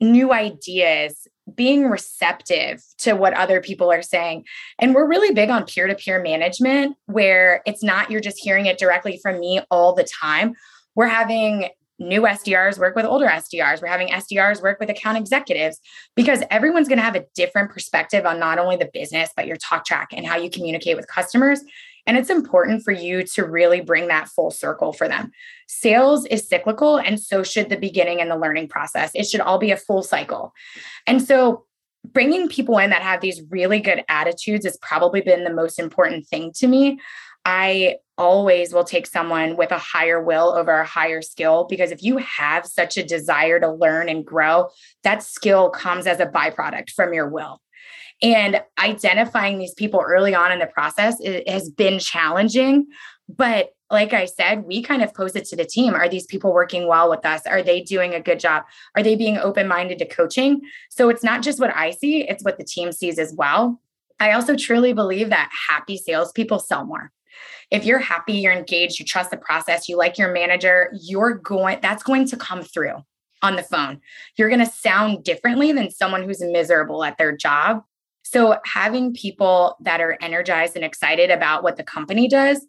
new 0.00 0.32
ideas 0.32 1.26
being 1.54 1.88
receptive 1.88 2.82
to 2.98 3.14
what 3.14 3.34
other 3.34 3.60
people 3.60 3.90
are 3.90 4.02
saying. 4.02 4.44
And 4.78 4.94
we're 4.94 5.08
really 5.08 5.34
big 5.34 5.50
on 5.50 5.64
peer 5.64 5.86
to 5.86 5.94
peer 5.94 6.20
management, 6.22 6.96
where 7.06 7.62
it's 7.66 7.82
not 7.82 8.10
you're 8.10 8.20
just 8.20 8.38
hearing 8.38 8.66
it 8.66 8.78
directly 8.78 9.18
from 9.22 9.40
me 9.40 9.60
all 9.70 9.94
the 9.94 10.04
time. 10.04 10.54
We're 10.94 11.08
having 11.08 11.68
new 11.98 12.22
SDRs 12.22 12.78
work 12.78 12.94
with 12.94 13.04
older 13.04 13.26
SDRs. 13.26 13.82
We're 13.82 13.88
having 13.88 14.08
SDRs 14.08 14.62
work 14.62 14.78
with 14.78 14.88
account 14.88 15.18
executives 15.18 15.80
because 16.14 16.42
everyone's 16.50 16.88
going 16.88 16.98
to 16.98 17.04
have 17.04 17.16
a 17.16 17.24
different 17.34 17.70
perspective 17.70 18.24
on 18.24 18.38
not 18.38 18.58
only 18.58 18.76
the 18.76 18.90
business, 18.92 19.30
but 19.36 19.46
your 19.46 19.56
talk 19.56 19.84
track 19.84 20.08
and 20.12 20.26
how 20.26 20.36
you 20.36 20.48
communicate 20.48 20.96
with 20.96 21.08
customers. 21.08 21.60
And 22.08 22.16
it's 22.16 22.30
important 22.30 22.82
for 22.82 22.90
you 22.90 23.22
to 23.34 23.44
really 23.44 23.82
bring 23.82 24.08
that 24.08 24.28
full 24.28 24.50
circle 24.50 24.94
for 24.94 25.06
them. 25.06 25.30
Sales 25.68 26.24
is 26.26 26.48
cyclical, 26.48 26.96
and 26.96 27.20
so 27.20 27.42
should 27.42 27.68
the 27.68 27.76
beginning 27.76 28.22
and 28.22 28.30
the 28.30 28.38
learning 28.38 28.68
process. 28.68 29.10
It 29.14 29.26
should 29.26 29.42
all 29.42 29.58
be 29.58 29.70
a 29.70 29.76
full 29.76 30.02
cycle. 30.02 30.54
And 31.06 31.22
so, 31.22 31.66
bringing 32.04 32.48
people 32.48 32.78
in 32.78 32.88
that 32.90 33.02
have 33.02 33.20
these 33.20 33.42
really 33.50 33.80
good 33.80 34.04
attitudes 34.08 34.64
has 34.64 34.78
probably 34.78 35.20
been 35.20 35.44
the 35.44 35.52
most 35.52 35.78
important 35.78 36.26
thing 36.26 36.50
to 36.56 36.66
me. 36.66 36.98
I 37.44 37.96
always 38.16 38.72
will 38.72 38.84
take 38.84 39.06
someone 39.06 39.56
with 39.56 39.70
a 39.70 39.78
higher 39.78 40.22
will 40.22 40.54
over 40.54 40.72
a 40.72 40.86
higher 40.86 41.20
skill 41.20 41.66
because 41.68 41.90
if 41.90 42.02
you 42.02 42.16
have 42.18 42.66
such 42.66 42.96
a 42.96 43.04
desire 43.04 43.60
to 43.60 43.70
learn 43.70 44.08
and 44.08 44.24
grow, 44.24 44.68
that 45.04 45.22
skill 45.22 45.68
comes 45.70 46.06
as 46.06 46.20
a 46.20 46.26
byproduct 46.26 46.90
from 46.90 47.12
your 47.12 47.28
will. 47.28 47.60
And 48.22 48.62
identifying 48.78 49.58
these 49.58 49.74
people 49.74 50.02
early 50.04 50.34
on 50.34 50.50
in 50.50 50.58
the 50.58 50.66
process 50.66 51.20
has 51.46 51.70
been 51.70 51.98
challenging. 51.98 52.86
But 53.28 53.70
like 53.90 54.12
I 54.12 54.26
said, 54.26 54.64
we 54.64 54.82
kind 54.82 55.02
of 55.02 55.14
posed 55.14 55.36
it 55.36 55.44
to 55.46 55.56
the 55.56 55.64
team. 55.64 55.94
Are 55.94 56.08
these 56.08 56.26
people 56.26 56.52
working 56.52 56.88
well 56.88 57.08
with 57.08 57.24
us? 57.24 57.46
Are 57.46 57.62
they 57.62 57.80
doing 57.80 58.14
a 58.14 58.20
good 58.20 58.40
job? 58.40 58.64
Are 58.96 59.02
they 59.02 59.16
being 59.16 59.38
open 59.38 59.68
minded 59.68 59.98
to 60.00 60.06
coaching? 60.06 60.60
So 60.90 61.08
it's 61.08 61.22
not 61.22 61.42
just 61.42 61.60
what 61.60 61.74
I 61.74 61.92
see, 61.92 62.28
it's 62.28 62.44
what 62.44 62.58
the 62.58 62.64
team 62.64 62.92
sees 62.92 63.18
as 63.18 63.32
well. 63.34 63.80
I 64.20 64.32
also 64.32 64.56
truly 64.56 64.92
believe 64.92 65.30
that 65.30 65.50
happy 65.68 65.96
salespeople 65.96 66.58
sell 66.58 66.84
more. 66.84 67.12
If 67.70 67.84
you're 67.84 67.98
happy, 67.98 68.34
you're 68.34 68.52
engaged, 68.52 68.98
you 68.98 69.04
trust 69.04 69.30
the 69.30 69.36
process, 69.36 69.88
you 69.88 69.96
like 69.96 70.18
your 70.18 70.32
manager, 70.32 70.92
you're 71.00 71.34
going, 71.34 71.78
that's 71.80 72.02
going 72.02 72.26
to 72.28 72.36
come 72.36 72.62
through 72.62 72.96
on 73.42 73.56
the 73.56 73.62
phone. 73.62 74.00
You're 74.36 74.48
going 74.48 74.64
to 74.64 74.70
sound 74.70 75.22
differently 75.22 75.70
than 75.72 75.90
someone 75.90 76.24
who's 76.24 76.40
miserable 76.40 77.04
at 77.04 77.16
their 77.16 77.36
job 77.36 77.84
so, 78.30 78.58
having 78.66 79.14
people 79.14 79.74
that 79.80 80.02
are 80.02 80.18
energized 80.20 80.76
and 80.76 80.84
excited 80.84 81.30
about 81.30 81.62
what 81.62 81.76
the 81.76 81.82
company 81.82 82.28
does 82.28 82.66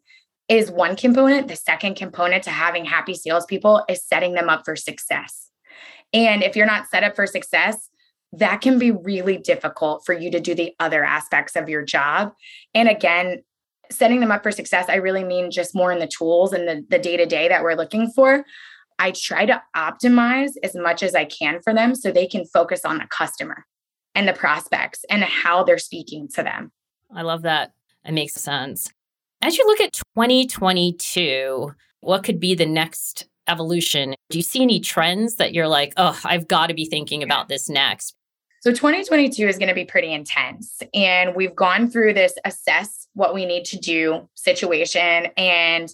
is 0.48 0.72
one 0.72 0.96
component. 0.96 1.50
The 1.50 1.58
second 1.58 1.96
component 1.96 2.46
to 2.46 2.50
having 2.50 2.86
happy 2.86 3.14
salespeople 3.14 3.84
is 3.90 4.08
setting 4.08 4.36
them 4.36 4.48
up 4.48 4.62
for 4.64 4.78
success. 4.78 5.50
And 6.14 6.44
if 6.44 6.56
you're 6.56 6.66
not 6.66 6.88
set 6.88 7.04
up 7.04 7.14
for 7.14 7.28
success, 7.28 7.90
that 8.32 8.62
can 8.62 8.80
be 8.80 8.92
really 8.92 9.38
difficult 9.38 10.04
for 10.06 10.14
you 10.14 10.32
to 10.32 10.40
do 10.40 10.56
the 10.56 10.74
other 10.80 11.04
aspects 11.04 11.58
of 11.58 11.68
your 11.68 11.84
job. 11.84 12.32
And 12.74 12.88
again, 12.88 13.44
setting 13.92 14.22
them 14.22 14.32
up 14.32 14.44
for 14.44 14.54
success, 14.54 14.86
I 14.88 14.96
really 14.96 15.26
mean 15.26 15.52
just 15.52 15.76
more 15.76 15.92
in 15.92 16.00
the 16.00 16.08
tools 16.08 16.54
and 16.54 16.86
the 16.88 17.00
day 17.00 17.18
to 17.18 17.26
day 17.26 17.50
that 17.50 17.64
we're 17.64 17.76
looking 17.76 18.12
for. 18.16 18.46
I 18.98 19.12
try 19.12 19.46
to 19.46 19.62
optimize 19.76 20.52
as 20.64 20.74
much 20.74 21.04
as 21.04 21.16
I 21.16 21.26
can 21.26 21.62
for 21.62 21.74
them 21.74 21.96
so 21.96 22.12
they 22.12 22.28
can 22.28 22.46
focus 22.46 22.86
on 22.86 23.00
the 23.00 23.08
customer 23.08 23.66
and 24.20 24.28
the 24.28 24.34
prospects 24.34 25.06
and 25.10 25.24
how 25.24 25.64
they're 25.64 25.78
speaking 25.78 26.28
to 26.28 26.44
them. 26.44 26.74
I 27.16 27.22
love 27.22 27.44
that. 27.44 27.72
It 28.04 28.12
makes 28.12 28.34
sense. 28.34 28.92
As 29.42 29.58
you 29.58 29.66
look 29.66 29.80
at 29.80 29.94
2022, 29.94 31.74
what 32.02 32.26
could 32.26 32.38
be 32.38 32.54
the 32.54 32.66
next 32.66 33.30
evolution? 33.48 34.16
Do 34.30 34.38
you 34.38 34.44
see 34.44 34.62
any 34.62 34.82
trends 34.82 35.36
that 35.38 35.54
you're 35.54 35.70
like, 35.70 35.94
oh, 35.96 36.20
I've 36.26 36.50
got 36.50 36.68
to 36.68 36.74
be 36.74 36.84
thinking 36.84 37.24
about 37.24 37.48
this 37.48 37.70
next? 37.70 38.14
So 38.60 38.72
2022 38.72 39.48
is 39.48 39.58
going 39.58 39.70
to 39.70 39.74
be 39.74 39.86
pretty 39.86 40.12
intense. 40.12 40.82
And 40.94 41.34
we've 41.34 41.56
gone 41.56 41.90
through 41.90 42.14
this 42.14 42.34
assess 42.44 43.08
what 43.14 43.34
we 43.34 43.46
need 43.46 43.64
to 43.66 43.80
do 43.80 44.28
situation. 44.36 45.28
And 45.38 45.90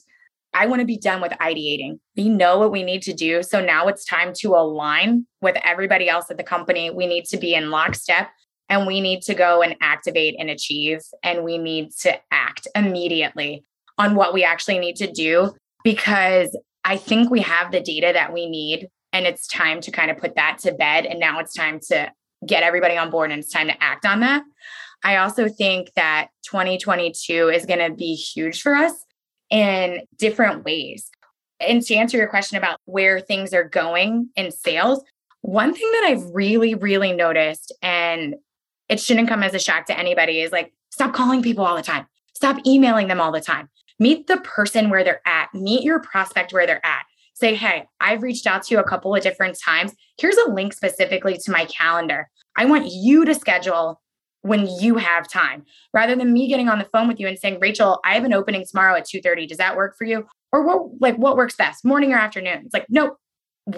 I 0.56 0.68
want 0.68 0.80
to 0.80 0.86
be 0.86 0.98
done 0.98 1.22
with 1.22 1.34
ideating. 1.34 2.00
We 2.16 2.30
know 2.30 2.58
what 2.58 2.72
we 2.72 2.82
need 2.82 3.02
to 3.04 3.14
do. 3.14 3.44
So 3.44 3.64
now 3.64 3.88
it's 3.88 4.06
time 4.06 4.32
to 4.38 4.56
align 4.56 5.28
with 5.42 5.58
everybody 5.66 6.08
else 6.08 6.32
at 6.32 6.38
the 6.38 6.44
company. 6.44 6.90
We 6.90 7.08
need 7.08 7.26
to 7.26 7.38
be 7.38 7.54
in 7.54 7.72
lockstep 7.72 8.30
and 8.70 8.88
we 8.88 9.02
need 9.02 9.22
to 9.24 9.36
go 9.36 9.62
and 9.62 9.76
activate 9.82 10.36
and 10.40 10.50
achieve. 10.50 11.02
And 11.24 11.44
we 11.44 11.58
need 11.58 11.92
to 12.02 12.18
act 12.32 12.70
immediately 12.74 13.66
on 13.98 14.16
what 14.16 14.34
we 14.34 14.46
actually 14.46 14.80
need 14.80 14.96
to 14.96 15.12
do 15.12 15.52
because 15.84 16.58
I 16.86 16.96
think 16.96 17.30
we 17.30 17.42
have 17.42 17.74
the 17.74 17.82
data 17.82 18.12
that 18.14 18.32
we 18.32 18.50
need. 18.50 18.88
And 19.12 19.26
it's 19.26 19.48
time 19.48 19.82
to 19.82 19.92
kind 19.92 20.10
of 20.10 20.18
put 20.18 20.36
that 20.36 20.60
to 20.60 20.74
bed. 20.74 21.06
And 21.06 21.20
now 21.20 21.40
it's 21.40 21.54
time 21.54 21.82
to 21.90 22.12
get 22.46 22.64
everybody 22.64 22.96
on 22.96 23.10
board 23.10 23.30
and 23.30 23.42
it's 23.42 23.52
time 23.52 23.68
to 23.68 23.84
act 23.84 24.06
on 24.06 24.22
that. 24.22 24.44
I 25.04 25.18
also 25.18 25.50
think 25.50 25.92
that 25.98 26.30
2022 26.50 27.50
is 27.50 27.66
going 27.66 27.80
to 27.80 27.94
be 27.94 28.16
huge 28.16 28.62
for 28.62 28.74
us 28.74 29.05
in 29.56 30.02
different 30.18 30.66
ways. 30.66 31.10
And 31.62 31.82
to 31.84 31.96
answer 31.96 32.18
your 32.18 32.28
question 32.28 32.58
about 32.58 32.82
where 32.84 33.22
things 33.22 33.54
are 33.54 33.64
going 33.64 34.28
in 34.36 34.52
sales, 34.52 35.02
one 35.40 35.74
thing 35.74 35.90
that 35.94 36.04
I've 36.08 36.26
really, 36.34 36.76
really 36.76 37.14
noticed, 37.14 37.74
and 37.82 38.36
it 38.90 39.00
shouldn't 39.00 39.30
come 39.30 39.44
as 39.44 39.54
a 39.54 39.60
shock 39.60 39.86
to 39.86 39.98
anybody, 39.98 40.42
is 40.42 40.52
like 40.52 40.74
stop 40.90 41.14
calling 41.14 41.42
people 41.42 41.66
all 41.66 41.78
the 41.78 41.82
time, 41.82 42.06
stop 42.34 42.58
emailing 42.68 43.08
them 43.08 43.22
all 43.22 43.32
the 43.32 43.40
time. 43.40 43.70
Meet 43.98 44.28
the 44.28 44.42
person 44.42 44.90
where 44.90 45.06
they're 45.06 45.26
at, 45.26 45.54
meet 45.54 45.84
your 45.84 46.02
prospect 46.02 46.52
where 46.52 46.68
they're 46.68 46.86
at. 46.86 47.04
Say, 47.34 47.56
hey, 47.56 47.88
I've 48.02 48.24
reached 48.24 48.48
out 48.48 48.64
to 48.64 48.76
you 48.76 48.82
a 48.82 48.84
couple 48.84 49.16
of 49.16 49.24
different 49.24 49.58
times. 49.58 49.94
Here's 50.20 50.36
a 50.36 50.52
link 50.52 50.74
specifically 50.74 51.38
to 51.38 51.52
my 51.52 51.64
calendar. 51.66 52.30
I 52.58 52.66
want 52.66 52.92
you 52.92 53.24
to 53.24 53.34
schedule 53.34 54.02
when 54.46 54.68
you 54.80 54.98
have 54.98 55.28
time. 55.28 55.66
Rather 55.94 56.16
than 56.16 56.32
me 56.32 56.48
getting 56.48 56.70
on 56.70 56.78
the 56.78 56.86
phone 56.86 57.08
with 57.08 57.20
you 57.20 57.28
and 57.28 57.38
saying 57.38 57.60
rachael 57.60 58.00
i 58.06 58.14
have 58.14 58.24
an 58.24 58.34
opening 58.34 58.64
tomorrow 58.70 58.96
at 58.96 59.08
2.30 59.08 59.48
does 59.48 59.58
that 59.58 59.76
work 59.76 59.98
for 59.98 60.06
you? 60.06 60.26
Or 60.52 60.64
what 60.64 61.02
like 61.02 61.16
what 61.16 61.36
works 61.36 61.56
best 61.56 61.84
morning 61.84 62.14
or 62.14 62.18
afternoon? 62.18 62.62
It's 62.66 62.74
like 62.74 62.86
nope. 62.90 63.18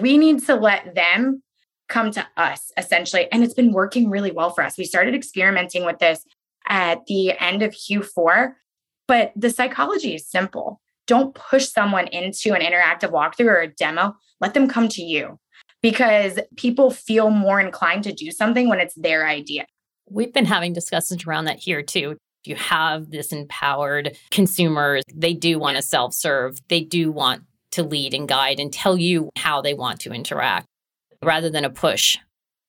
We 0.00 0.18
need 0.18 0.44
to 0.44 0.54
let 0.54 0.94
them 0.94 1.42
come 1.88 2.10
to 2.10 2.26
us 2.36 2.70
essentially. 2.76 3.32
And 3.32 3.42
it's 3.42 3.54
been 3.54 3.72
working 3.72 4.10
really 4.10 4.30
well 4.30 4.50
for 4.50 4.62
us. 4.62 4.76
We 4.76 4.84
started 4.84 5.14
experimenting 5.14 5.86
with 5.86 5.98
this 5.98 6.24
at 6.68 7.06
the 7.06 7.32
end 7.40 7.62
of 7.62 7.72
q4 7.72 8.52
but 9.06 9.32
the 9.34 9.48
psychology 9.48 10.14
is 10.14 10.30
simple. 10.30 10.82
Don't 11.06 11.34
push 11.34 11.66
someone 11.66 12.08
into 12.08 12.52
an 12.52 12.60
interactive 12.60 13.10
walkthrough 13.10 13.46
or 13.46 13.60
a 13.62 13.68
demo. 13.68 14.14
Let 14.42 14.52
them 14.52 14.68
come 14.68 14.88
to 14.90 15.02
you. 15.02 15.38
Because 15.80 16.38
people 16.56 16.90
feel 16.90 17.30
more 17.30 17.58
inclined 17.58 18.04
to 18.04 18.12
do 18.12 18.30
something 18.30 18.68
when 18.68 18.80
it's 18.80 18.94
their 18.94 19.26
idea 19.26 19.64
We've 20.10 20.32
been 20.32 20.46
having 20.46 20.72
discussions 20.72 21.26
around 21.26 21.46
that 21.46 21.58
here 21.58 21.82
too. 21.82 22.16
If 22.44 22.48
you 22.48 22.56
have 22.56 23.10
this 23.10 23.32
empowered 23.32 24.16
consumers, 24.30 25.02
they 25.12 25.34
do 25.34 25.58
want 25.58 25.76
to 25.76 25.82
self 25.82 26.14
serve, 26.14 26.58
they 26.68 26.80
do 26.80 27.10
want 27.10 27.42
to 27.72 27.82
lead 27.82 28.14
and 28.14 28.28
guide 28.28 28.60
and 28.60 28.72
tell 28.72 28.96
you 28.96 29.30
how 29.36 29.60
they 29.60 29.74
want 29.74 30.00
to 30.00 30.12
interact 30.12 30.66
rather 31.22 31.50
than 31.50 31.64
a 31.64 31.70
push. 31.70 32.16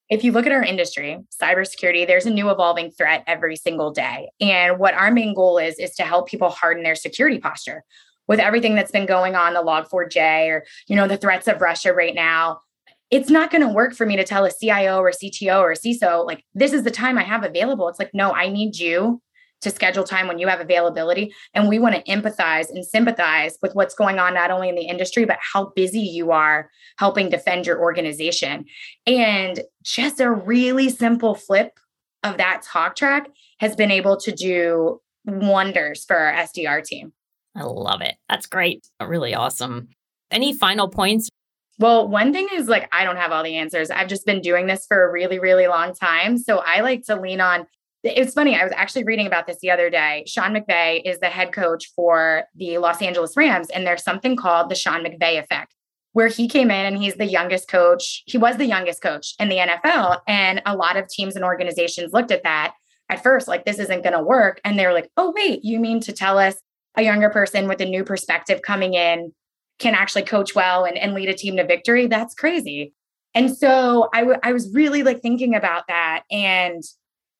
If 0.09 0.23
you 0.23 0.31
look 0.31 0.47
at 0.47 0.51
our 0.51 0.63
industry, 0.63 1.19
cybersecurity, 1.41 2.07
there's 2.07 2.25
a 2.25 2.31
new 2.31 2.49
evolving 2.49 2.89
threat 2.91 3.23
every 3.27 3.55
single 3.55 3.91
day. 3.91 4.29
And 4.41 4.79
what 4.79 4.95
our 4.95 5.11
main 5.11 5.35
goal 5.35 5.59
is, 5.59 5.75
is 5.77 5.91
to 5.95 6.03
help 6.03 6.27
people 6.27 6.49
harden 6.49 6.83
their 6.83 6.95
security 6.95 7.37
posture. 7.37 7.83
With 8.27 8.39
everything 8.39 8.75
that's 8.75 8.91
been 8.91 9.05
going 9.05 9.35
on, 9.35 9.53
the 9.53 9.61
Log4j 9.61 10.49
or, 10.49 10.65
you 10.87 10.95
know, 10.95 11.07
the 11.07 11.17
threats 11.17 11.47
of 11.47 11.61
Russia 11.61 11.93
right 11.93 12.13
now, 12.13 12.61
it's 13.11 13.29
not 13.29 13.51
going 13.51 13.61
to 13.61 13.73
work 13.73 13.95
for 13.95 14.05
me 14.05 14.15
to 14.15 14.23
tell 14.23 14.45
a 14.45 14.51
CIO 14.51 14.99
or 14.99 15.11
CTO 15.11 15.59
or 15.59 15.73
CISO, 15.73 16.25
like, 16.25 16.43
this 16.53 16.73
is 16.73 16.83
the 16.83 16.91
time 16.91 17.17
I 17.17 17.23
have 17.23 17.43
available. 17.43 17.87
It's 17.87 17.99
like, 17.99 18.13
no, 18.13 18.31
I 18.31 18.49
need 18.49 18.77
you 18.77 19.21
to 19.61 19.71
schedule 19.71 20.03
time 20.03 20.27
when 20.27 20.39
you 20.39 20.47
have 20.47 20.61
availability. 20.61 21.33
And 21.53 21.67
we 21.67 21.79
want 21.79 21.95
to 21.95 22.03
empathize 22.03 22.69
and 22.69 22.85
sympathize 22.85 23.57
with 23.61 23.73
what's 23.73 23.95
going 23.95 24.19
on, 24.19 24.33
not 24.33 24.51
only 24.51 24.69
in 24.69 24.75
the 24.75 24.87
industry, 24.87 25.25
but 25.25 25.37
how 25.41 25.71
busy 25.75 25.99
you 25.99 26.31
are 26.31 26.69
helping 26.97 27.29
defend 27.29 27.65
your 27.65 27.79
organization. 27.79 28.65
And 29.05 29.61
just 29.83 30.21
a 30.21 30.31
really 30.31 30.89
simple 30.89 31.35
flip 31.35 31.77
of 32.23 32.37
that 32.37 32.61
talk 32.61 32.95
track 32.95 33.27
has 33.59 33.75
been 33.75 33.91
able 33.91 34.17
to 34.17 34.31
do 34.31 35.01
wonders 35.25 36.05
for 36.05 36.15
our 36.15 36.33
SDR 36.33 36.83
team. 36.83 37.11
I 37.55 37.63
love 37.63 38.01
it. 38.01 38.15
That's 38.29 38.45
great. 38.45 38.87
Really 39.01 39.33
awesome. 39.33 39.89
Any 40.31 40.53
final 40.53 40.87
points 40.87 41.29
well, 41.79 42.07
one 42.07 42.33
thing 42.33 42.47
is 42.53 42.67
like, 42.67 42.89
I 42.91 43.05
don't 43.05 43.15
have 43.15 43.31
all 43.31 43.41
the 43.41 43.55
answers. 43.55 43.89
I've 43.89 44.09
just 44.09 44.25
been 44.25 44.41
doing 44.41 44.67
this 44.67 44.85
for 44.85 45.07
a 45.07 45.11
really, 45.11 45.39
really 45.39 45.67
long 45.67 45.93
time. 45.95 46.37
So 46.37 46.57
I 46.57 46.81
like 46.81 47.03
to 47.05 47.19
lean 47.19 47.39
on. 47.39 47.65
It's 48.03 48.33
funny. 48.33 48.55
I 48.55 48.63
was 48.63 48.73
actually 48.75 49.05
reading 49.05 49.27
about 49.27 49.47
this 49.47 49.59
the 49.61 49.71
other 49.71 49.89
day. 49.89 50.25
Sean 50.27 50.53
McVay 50.53 51.01
is 51.05 51.19
the 51.19 51.27
head 51.27 51.53
coach 51.53 51.89
for 51.95 52.43
the 52.55 52.77
Los 52.77 53.01
Angeles 53.01 53.35
Rams, 53.35 53.69
and 53.69 53.87
there's 53.87 54.03
something 54.03 54.35
called 54.35 54.69
the 54.69 54.75
Sean 54.75 55.03
McVay 55.03 55.41
effect, 55.41 55.73
where 56.13 56.27
he 56.27 56.47
came 56.47 56.69
in 56.69 56.85
and 56.85 56.97
he's 56.97 57.15
the 57.15 57.25
youngest 57.25 57.69
coach. 57.69 58.23
He 58.25 58.37
was 58.37 58.57
the 58.57 58.65
youngest 58.65 59.01
coach 59.01 59.33
in 59.39 59.49
the 59.49 59.57
NFL. 59.57 60.19
And 60.27 60.61
a 60.65 60.75
lot 60.75 60.97
of 60.97 61.07
teams 61.07 61.35
and 61.35 61.45
organizations 61.45 62.13
looked 62.13 62.31
at 62.31 62.43
that 62.43 62.73
at 63.09 63.23
first, 63.23 63.47
like, 63.47 63.65
this 63.65 63.79
isn't 63.79 64.03
going 64.03 64.15
to 64.15 64.23
work. 64.23 64.61
And 64.63 64.77
they 64.77 64.85
were 64.85 64.93
like, 64.93 65.09
oh, 65.17 65.33
wait, 65.35 65.63
you 65.63 65.79
mean 65.79 65.99
to 66.01 66.13
tell 66.13 66.37
us 66.37 66.55
a 66.95 67.03
younger 67.03 67.29
person 67.29 67.67
with 67.67 67.81
a 67.81 67.85
new 67.85 68.03
perspective 68.03 68.61
coming 68.61 68.93
in 68.93 69.33
can 69.79 69.95
actually 69.95 70.23
coach 70.23 70.53
well 70.53 70.85
and, 70.85 70.97
and 70.97 71.13
lead 71.13 71.29
a 71.29 71.33
team 71.33 71.57
to 71.57 71.65
victory, 71.65 72.07
that's 72.07 72.35
crazy. 72.35 72.93
And 73.33 73.55
so 73.55 74.09
I, 74.13 74.19
w- 74.21 74.39
I 74.43 74.51
was 74.51 74.73
really 74.73 75.03
like 75.03 75.21
thinking 75.21 75.55
about 75.55 75.87
that. 75.87 76.23
And 76.29 76.83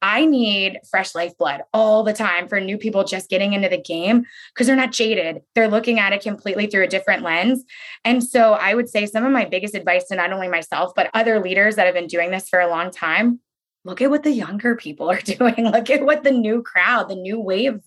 I 0.01 0.25
need 0.25 0.79
fresh 0.89 1.13
lifeblood 1.13 1.61
all 1.73 2.03
the 2.03 2.13
time 2.13 2.47
for 2.47 2.61
new 2.61 2.77
people 2.77 3.03
just 3.03 3.29
getting 3.29 3.53
into 3.53 3.67
the 3.67 3.81
game 3.81 4.23
because 4.53 4.67
they're 4.67 4.75
not 4.75 4.93
jaded. 4.93 5.41
They're 5.55 5.67
looking 5.67 5.99
at 5.99 6.13
it 6.13 6.21
completely 6.21 6.67
through 6.67 6.83
a 6.83 6.87
different 6.87 7.23
lens. 7.23 7.65
And 8.05 8.23
so 8.23 8.53
I 8.53 8.75
would 8.75 8.87
say 8.87 9.05
some 9.05 9.25
of 9.25 9.33
my 9.33 9.43
biggest 9.45 9.75
advice 9.75 10.05
to 10.07 10.15
not 10.15 10.31
only 10.31 10.47
myself, 10.47 10.93
but 10.95 11.09
other 11.13 11.41
leaders 11.41 11.75
that 11.75 11.85
have 11.85 11.95
been 11.95 12.07
doing 12.07 12.31
this 12.31 12.47
for 12.47 12.59
a 12.59 12.69
long 12.69 12.91
time 12.91 13.41
look 13.85 14.01
at 14.01 14.09
what 14.09 14.23
the 14.23 14.31
younger 14.31 14.75
people 14.75 15.09
are 15.09 15.21
doing. 15.23 15.65
look 15.69 15.89
at 15.89 16.05
what 16.05 16.23
the 16.23 16.31
new 16.31 16.61
crowd, 16.61 17.09
the 17.09 17.15
new 17.15 17.39
wave 17.39 17.81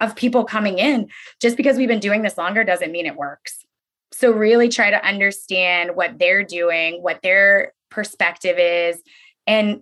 of 0.00 0.14
people 0.14 0.44
coming 0.44 0.78
in. 0.78 1.08
Just 1.40 1.56
because 1.56 1.76
we've 1.76 1.88
been 1.88 2.00
doing 2.00 2.22
this 2.22 2.38
longer 2.38 2.64
doesn't 2.64 2.92
mean 2.92 3.06
it 3.06 3.16
works. 3.16 3.65
So, 4.12 4.30
really 4.30 4.68
try 4.68 4.90
to 4.90 5.04
understand 5.04 5.94
what 5.94 6.18
they're 6.18 6.44
doing, 6.44 7.02
what 7.02 7.20
their 7.22 7.72
perspective 7.90 8.58
is. 8.58 9.02
And 9.46 9.80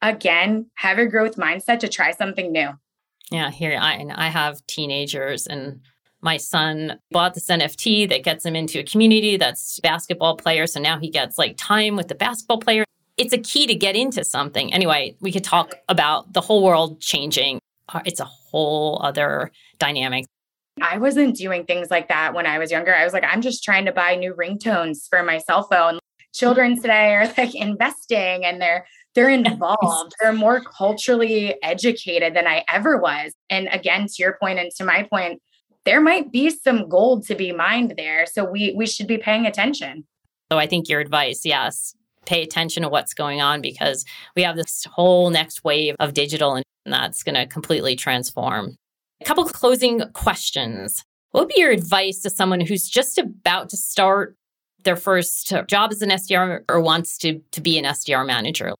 again, 0.00 0.70
have 0.74 0.98
a 0.98 1.06
growth 1.06 1.36
mindset 1.36 1.80
to 1.80 1.88
try 1.88 2.12
something 2.12 2.52
new. 2.52 2.70
Yeah, 3.30 3.50
here 3.50 3.78
I, 3.80 4.04
I 4.14 4.28
have 4.28 4.66
teenagers 4.66 5.46
and 5.46 5.80
my 6.22 6.36
son 6.36 6.98
bought 7.10 7.34
this 7.34 7.46
NFT 7.46 8.08
that 8.08 8.22
gets 8.22 8.46
him 8.46 8.54
into 8.54 8.78
a 8.78 8.84
community 8.84 9.36
that's 9.36 9.80
basketball 9.80 10.36
player. 10.36 10.66
So 10.66 10.80
now 10.80 10.98
he 10.98 11.10
gets 11.10 11.36
like 11.36 11.56
time 11.58 11.96
with 11.96 12.08
the 12.08 12.14
basketball 12.14 12.58
player. 12.58 12.84
It's 13.16 13.32
a 13.32 13.38
key 13.38 13.66
to 13.66 13.74
get 13.74 13.96
into 13.96 14.24
something. 14.24 14.72
Anyway, 14.72 15.16
we 15.20 15.32
could 15.32 15.44
talk 15.44 15.74
about 15.88 16.32
the 16.32 16.40
whole 16.40 16.62
world 16.62 17.00
changing. 17.00 17.58
Uh, 17.88 18.00
it's 18.04 18.20
a 18.20 18.24
whole 18.24 19.00
other 19.02 19.50
dynamic. 19.78 20.26
I 20.80 20.98
wasn't 20.98 21.36
doing 21.36 21.64
things 21.64 21.90
like 21.90 22.08
that 22.08 22.34
when 22.34 22.46
I 22.46 22.58
was 22.58 22.70
younger. 22.70 22.94
I 22.94 23.04
was 23.04 23.12
like, 23.12 23.24
I'm 23.24 23.42
just 23.42 23.62
trying 23.62 23.84
to 23.84 23.92
buy 23.92 24.14
new 24.14 24.34
ringtones 24.34 25.08
for 25.08 25.22
my 25.22 25.38
cell 25.38 25.64
phone. 25.64 25.98
Children 26.34 26.80
today 26.80 27.14
are 27.14 27.26
like 27.38 27.54
investing 27.54 28.44
and 28.44 28.60
they're 28.60 28.86
they're 29.14 29.28
involved. 29.28 30.14
they're 30.22 30.32
more 30.32 30.62
culturally 30.62 31.54
educated 31.62 32.34
than 32.34 32.46
I 32.46 32.64
ever 32.72 32.96
was. 32.96 33.34
And 33.50 33.68
again, 33.70 34.06
to 34.06 34.14
your 34.18 34.38
point 34.40 34.58
and 34.58 34.70
to 34.76 34.84
my 34.84 35.02
point, 35.02 35.42
there 35.84 36.00
might 36.00 36.32
be 36.32 36.48
some 36.48 36.88
gold 36.88 37.26
to 37.26 37.34
be 37.34 37.52
mined 37.52 37.94
there. 37.98 38.24
So 38.24 38.44
we 38.44 38.72
we 38.74 38.86
should 38.86 39.06
be 39.06 39.18
paying 39.18 39.44
attention. 39.44 40.06
So 40.50 40.58
I 40.58 40.66
think 40.66 40.88
your 40.88 41.00
advice, 41.00 41.44
yes, 41.44 41.94
pay 42.24 42.42
attention 42.42 42.82
to 42.82 42.88
what's 42.88 43.14
going 43.14 43.42
on 43.42 43.60
because 43.60 44.04
we 44.36 44.42
have 44.42 44.56
this 44.56 44.86
whole 44.90 45.30
next 45.30 45.64
wave 45.64 45.96
of 45.98 46.14
digital 46.14 46.54
and 46.54 46.64
that's 46.86 47.22
going 47.22 47.34
to 47.34 47.46
completely 47.46 47.96
transform 47.96 48.76
a 49.22 49.24
couple 49.24 49.44
closing 49.44 50.02
questions. 50.14 51.04
What 51.30 51.42
would 51.42 51.54
be 51.54 51.60
your 51.60 51.70
advice 51.70 52.20
to 52.22 52.30
someone 52.30 52.60
who's 52.60 52.88
just 52.88 53.18
about 53.18 53.68
to 53.70 53.76
start 53.76 54.36
their 54.82 54.96
first 54.96 55.52
job 55.68 55.92
as 55.92 56.02
an 56.02 56.10
SDR 56.10 56.64
or 56.68 56.80
wants 56.80 57.16
to, 57.18 57.40
to 57.52 57.60
be 57.60 57.78
an 57.78 57.84
SDR 57.84 58.26
manager? 58.26 58.74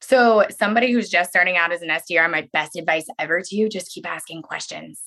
So, 0.00 0.46
somebody 0.56 0.92
who's 0.92 1.08
just 1.08 1.30
starting 1.30 1.56
out 1.56 1.72
as 1.72 1.82
an 1.82 1.88
SDR, 1.88 2.30
my 2.30 2.48
best 2.52 2.76
advice 2.76 3.06
ever 3.18 3.42
to 3.42 3.56
you 3.56 3.68
just 3.68 3.90
keep 3.92 4.08
asking 4.08 4.42
questions. 4.42 5.00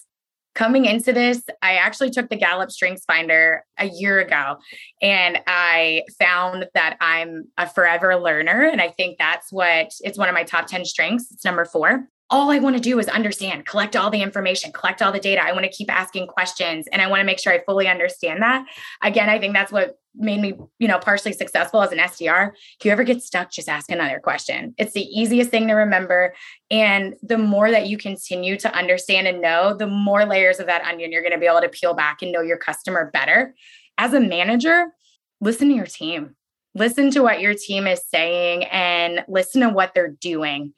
Coming 0.53 0.83
into 0.83 1.13
this, 1.13 1.41
I 1.61 1.75
actually 1.75 2.09
took 2.09 2.29
the 2.29 2.35
Gallup 2.35 2.71
Strengths 2.71 3.05
Finder 3.05 3.63
a 3.79 3.87
year 3.87 4.19
ago 4.19 4.57
and 5.01 5.39
I 5.47 6.03
found 6.19 6.67
that 6.73 6.97
I'm 6.99 7.45
a 7.57 7.69
forever 7.69 8.17
learner. 8.17 8.63
And 8.63 8.81
I 8.81 8.89
think 8.89 9.17
that's 9.17 9.53
what 9.53 9.93
it's 10.01 10.17
one 10.17 10.27
of 10.27 10.35
my 10.35 10.43
top 10.43 10.67
10 10.67 10.83
strengths. 10.83 11.31
It's 11.31 11.45
number 11.45 11.63
four. 11.63 12.09
All 12.31 12.49
I 12.49 12.59
want 12.59 12.77
to 12.77 12.81
do 12.81 12.97
is 12.97 13.09
understand, 13.09 13.65
collect 13.65 13.95
all 13.95 14.09
the 14.09 14.21
information, 14.21 14.71
collect 14.71 15.01
all 15.01 15.11
the 15.11 15.19
data. 15.19 15.43
I 15.43 15.51
want 15.51 15.65
to 15.65 15.69
keep 15.69 15.91
asking 15.91 16.27
questions 16.27 16.87
and 16.87 17.01
I 17.01 17.07
want 17.07 17.19
to 17.19 17.25
make 17.25 17.39
sure 17.39 17.51
I 17.51 17.61
fully 17.65 17.89
understand 17.89 18.41
that. 18.41 18.65
Again, 19.03 19.29
I 19.29 19.37
think 19.37 19.53
that's 19.53 19.71
what 19.71 19.97
made 20.15 20.39
me, 20.39 20.53
you 20.79 20.87
know, 20.87 20.97
partially 20.97 21.33
successful 21.33 21.81
as 21.81 21.91
an 21.91 21.97
SDR. 21.97 22.51
If 22.79 22.85
you 22.85 22.91
ever 22.91 23.03
get 23.03 23.21
stuck, 23.21 23.51
just 23.51 23.67
ask 23.67 23.91
another 23.91 24.19
question. 24.19 24.73
It's 24.77 24.93
the 24.93 25.03
easiest 25.03 25.51
thing 25.51 25.67
to 25.67 25.73
remember. 25.73 26.33
And 26.69 27.15
the 27.21 27.37
more 27.37 27.69
that 27.69 27.87
you 27.87 27.97
continue 27.97 28.57
to 28.57 28.73
understand 28.73 29.27
and 29.27 29.41
know, 29.41 29.73
the 29.73 29.87
more 29.87 30.25
layers 30.25 30.59
of 30.59 30.67
that 30.67 30.85
onion 30.85 31.11
you're 31.11 31.21
going 31.21 31.33
to 31.33 31.39
be 31.39 31.47
able 31.47 31.61
to 31.61 31.69
peel 31.69 31.93
back 31.93 32.21
and 32.21 32.31
know 32.31 32.41
your 32.41 32.57
customer 32.57 33.09
better. 33.11 33.53
As 33.97 34.13
a 34.13 34.21
manager, 34.21 34.87
listen 35.41 35.67
to 35.67 35.75
your 35.75 35.85
team 35.85 36.35
listen 36.73 37.11
to 37.11 37.21
what 37.21 37.41
your 37.41 37.53
team 37.53 37.87
is 37.87 38.01
saying 38.07 38.63
and 38.65 39.23
listen 39.27 39.61
to 39.61 39.69
what 39.69 39.93
they're 39.93 40.15
doing 40.21 40.73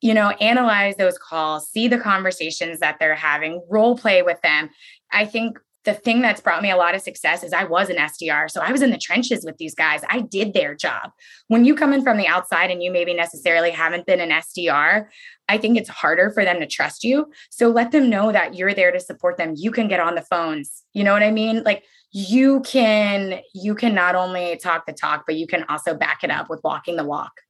you 0.00 0.14
know 0.14 0.30
analyze 0.40 0.96
those 0.96 1.18
calls 1.18 1.68
see 1.70 1.88
the 1.88 1.98
conversations 1.98 2.80
that 2.80 2.96
they're 2.98 3.14
having 3.14 3.62
role 3.70 3.96
play 3.96 4.22
with 4.22 4.40
them 4.42 4.70
i 5.12 5.24
think 5.24 5.58
the 5.86 5.94
thing 5.94 6.20
that's 6.20 6.40
brought 6.40 6.62
me 6.62 6.70
a 6.70 6.76
lot 6.76 6.94
of 6.94 7.00
success 7.00 7.42
is 7.44 7.52
I 7.52 7.64
was 7.64 7.88
an 7.88 7.96
SDR. 7.96 8.50
So 8.50 8.60
I 8.60 8.72
was 8.72 8.82
in 8.82 8.90
the 8.90 8.98
trenches 8.98 9.44
with 9.44 9.56
these 9.56 9.74
guys. 9.74 10.02
I 10.10 10.20
did 10.20 10.52
their 10.52 10.74
job. 10.74 11.12
When 11.46 11.64
you 11.64 11.76
come 11.76 11.92
in 11.92 12.02
from 12.02 12.18
the 12.18 12.26
outside 12.26 12.72
and 12.72 12.82
you 12.82 12.90
maybe 12.90 13.14
necessarily 13.14 13.70
haven't 13.70 14.04
been 14.04 14.20
an 14.20 14.30
SDR, 14.30 15.06
I 15.48 15.58
think 15.58 15.78
it's 15.78 15.88
harder 15.88 16.30
for 16.30 16.44
them 16.44 16.58
to 16.58 16.66
trust 16.66 17.04
you. 17.04 17.30
So 17.50 17.68
let 17.68 17.92
them 17.92 18.10
know 18.10 18.32
that 18.32 18.56
you're 18.56 18.74
there 18.74 18.90
to 18.90 18.98
support 18.98 19.36
them. 19.36 19.54
You 19.56 19.70
can 19.70 19.86
get 19.86 20.00
on 20.00 20.16
the 20.16 20.22
phones. 20.22 20.82
You 20.92 21.04
know 21.04 21.12
what 21.12 21.22
I 21.22 21.30
mean? 21.30 21.62
Like 21.62 21.84
you 22.16 22.60
can 22.60 23.40
you 23.52 23.74
can 23.74 23.94
not 23.94 24.14
only 24.14 24.56
talk 24.56 24.86
the 24.86 24.92
talk 24.94 25.24
but 25.26 25.36
you 25.36 25.46
can 25.46 25.66
also 25.68 25.94
back 25.94 26.24
it 26.24 26.30
up 26.30 26.48
with 26.48 26.64
walking 26.64 26.96
the 26.96 27.04
walk. 27.04 27.42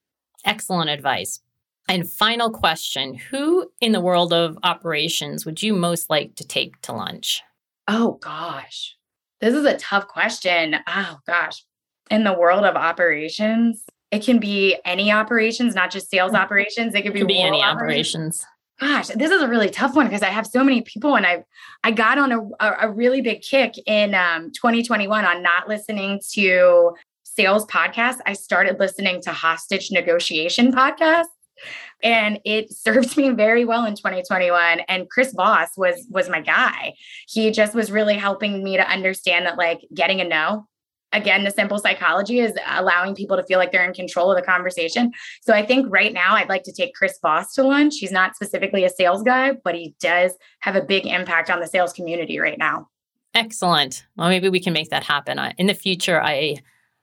Excellent 0.45 0.91
advice. 0.91 1.41
And 1.89 2.11
final 2.11 2.51
question 2.51 3.15
who 3.15 3.71
in 3.81 3.93
the 3.93 4.01
world 4.01 4.33
of 4.33 4.59
operations 4.65 5.47
would 5.47 5.63
you 5.63 5.73
most 5.73 6.11
like 6.11 6.35
to 6.35 6.45
take 6.45 6.81
to 6.81 6.93
lunch? 6.93 7.43
Oh 7.87 8.19
gosh. 8.21 8.97
This 9.41 9.55
is 9.55 9.65
a 9.65 9.77
tough 9.77 10.09
question. 10.09 10.75
Oh 10.89 11.19
gosh. 11.29 11.65
In 12.11 12.25
the 12.25 12.37
world 12.37 12.65
of 12.65 12.75
operations 12.75 13.85
it 14.11 14.25
can 14.25 14.41
be 14.41 14.77
any 14.85 15.13
operations 15.13 15.77
not 15.77 15.93
just 15.93 16.11
sales 16.11 16.35
operations. 16.35 16.93
It 16.97 17.03
could 17.03 17.13
be, 17.13 17.21
it 17.21 17.23
could 17.23 17.29
be 17.29 17.41
any 17.41 17.63
operations. 17.63 18.43
operations 18.43 18.47
gosh, 18.79 19.09
this 19.09 19.31
is 19.31 19.43
a 19.43 19.49
really 19.49 19.71
tough 19.71 19.95
one 19.95 20.07
because 20.07 20.23
I 20.23 20.29
have 20.29 20.47
so 20.47 20.63
many 20.63 20.83
people, 20.83 21.17
and 21.17 21.27
I 21.27 21.45
I 21.83 21.91
got 21.91 22.19
on 22.19 22.33
a, 22.33 22.77
a, 22.81 22.91
really 22.91 23.21
big 23.21 23.43
kick 23.43 23.75
in 23.87 24.15
um, 24.15 24.53
2021 24.53 25.25
on 25.25 25.43
not 25.43 25.69
listening 25.69 26.21
to 26.33 26.95
sales 27.25 27.65
podcasts. 27.67 28.19
I 28.27 28.35
started 28.35 28.79
listening 28.79 29.23
to 29.23 29.33
hostage 29.33 29.91
negotiation 29.91 30.73
podcasts, 30.73 31.25
and 32.03 32.39
it 32.45 32.73
served 32.77 33.17
me 33.17 33.31
very 33.31 33.65
well 33.65 33.87
in 33.87 33.95
2021. 33.95 34.81
And 34.89 35.09
Chris 35.09 35.33
Voss 35.33 35.71
was 35.77 36.07
was 36.11 36.29
my 36.29 36.41
guy. 36.41 36.95
He 37.29 37.51
just 37.51 37.75
was 37.75 37.91
really 37.91 38.17
helping 38.17 38.63
me 38.63 38.77
to 38.77 38.89
understand 38.89 39.47
that 39.47 39.57
like 39.57 39.81
getting 39.95 40.21
a 40.21 40.25
no 40.25 40.67
again, 41.17 41.45
the 41.45 41.51
simple 41.51 41.79
psychology 41.79 42.41
is 42.41 42.55
allowing 42.69 43.15
people 43.15 43.37
to 43.37 43.43
feel 43.45 43.59
like 43.59 43.73
they're 43.73 43.85
in 43.85 43.95
control 43.95 44.31
of 44.31 44.37
the 44.37 44.43
conversation. 44.43 45.13
So 45.43 45.53
I 45.53 45.65
think 45.65 45.87
right 45.91 46.13
now 46.13 46.35
I'd 46.35 46.49
like 46.49 46.63
to 46.65 46.73
take 46.73 46.95
Chris 46.95 47.19
Voss 47.21 47.55
to 47.55 47.63
lunch. 47.63 47.95
He's 47.99 48.13
not 48.13 48.37
specifically 48.37 48.85
a 48.85 48.91
sales 48.91 49.23
guy, 49.23 49.53
but 49.65 49.75
he 49.75 49.95
does 50.01 50.33
have 50.61 50.77
a 50.77 50.83
big 50.83 51.07
impact 51.07 51.51
on 51.51 51.61
the 51.61 51.67
sales 51.67 51.93
community 51.93 52.39
right 52.39 52.59
now. 52.59 52.89
Excellent. 53.35 54.07
Well, 54.17 54.29
maybe 54.29 54.49
we 54.49 54.61
can 54.61 54.73
make 54.73 54.91
that 54.91 55.05
happen. 55.05 55.39
In 55.59 55.67
the 55.67 55.75
future, 55.75 56.23
I 56.23 56.57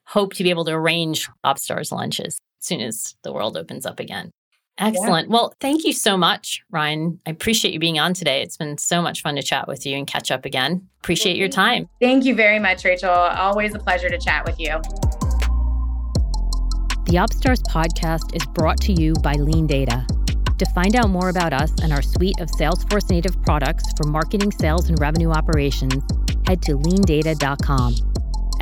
hope 0.05 0.33
to 0.33 0.43
be 0.43 0.49
able 0.49 0.65
to 0.65 0.73
arrange 0.73 1.29
OpsStars 1.45 1.91
lunches 1.91 2.39
as 2.59 2.65
soon 2.65 2.81
as 2.81 3.15
the 3.23 3.31
world 3.31 3.55
opens 3.55 3.85
up 3.85 3.99
again. 3.99 4.31
Excellent. 4.79 5.29
Yeah. 5.29 5.33
Well, 5.33 5.53
thank 5.59 5.83
you 5.83 5.93
so 5.93 6.17
much, 6.17 6.63
Ryann. 6.73 7.19
I 7.25 7.29
appreciate 7.29 7.73
you 7.73 7.79
being 7.79 7.99
on 7.99 8.13
today. 8.13 8.41
It's 8.41 8.57
been 8.57 8.77
so 8.77 9.01
much 9.01 9.21
fun 9.21 9.35
to 9.35 9.43
chat 9.43 9.67
with 9.67 9.85
you 9.85 9.95
and 9.95 10.07
catch 10.07 10.31
up 10.31 10.45
again. 10.45 10.87
Appreciate 11.01 11.37
your 11.37 11.49
time. 11.49 11.87
Thank 12.01 12.25
you 12.25 12.33
very 12.33 12.59
much, 12.59 12.83
Rachael. 12.83 13.09
Always 13.09 13.75
a 13.75 13.79
pleasure 13.79 14.09
to 14.09 14.17
chat 14.17 14.45
with 14.45 14.59
you. 14.59 14.81
The 17.05 17.19
OpsStars 17.19 17.61
podcast 17.63 18.35
is 18.35 18.45
brought 18.47 18.79
to 18.81 18.93
you 18.93 19.13
by 19.21 19.35
LeanData. 19.35 20.07
To 20.57 20.65
find 20.73 20.95
out 20.95 21.09
more 21.09 21.29
about 21.29 21.53
us 21.53 21.71
and 21.83 21.91
our 21.91 22.01
suite 22.01 22.39
of 22.39 22.49
Salesforce 22.51 23.09
native 23.09 23.39
products 23.43 23.83
for 23.97 24.07
marketing, 24.07 24.51
sales, 24.51 24.89
and 24.89 24.99
revenue 24.99 25.29
operations, 25.29 26.01
head 26.47 26.61
to 26.63 26.77
leandata.com. 26.77 27.95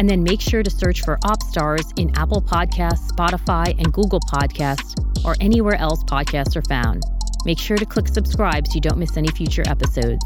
And 0.02 0.10
then 0.10 0.24
make 0.24 0.42
sure 0.42 0.64
to 0.64 0.70
search 0.72 1.04
for 1.04 1.18
OpsStars 1.18 1.94
in 2.00 2.10
Apple 2.18 2.42
Podcasts, 2.42 3.12
Spotify, 3.12 3.78
and 3.78 3.94
Google 3.94 4.20
Podcasts 4.20 4.96
or 5.24 5.36
anywhere 5.40 5.76
else 5.76 6.04
podcasts 6.06 6.56
are 6.56 6.64
found. 6.64 7.04
Make 7.46 7.60
sure 7.60 7.78
to 7.78 7.86
click 7.86 8.08
subscribe 8.08 8.66
so 8.66 8.74
you 8.74 8.82
don't 8.82 8.98
miss 8.98 9.16
any 9.16 9.28
future 9.28 9.62
episodes. 9.68 10.26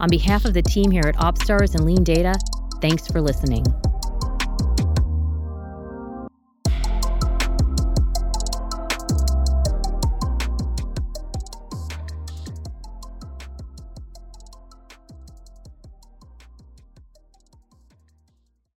On 0.00 0.08
behalf 0.10 0.44
of 0.44 0.52
the 0.52 0.62
team 0.62 0.90
here 0.90 1.04
at 1.06 1.14
OpsStars 1.14 1.76
and 1.76 1.84
LeanData, 1.84 2.34
thanks 2.80 3.06
for 3.06 3.20
listening. 3.20 3.64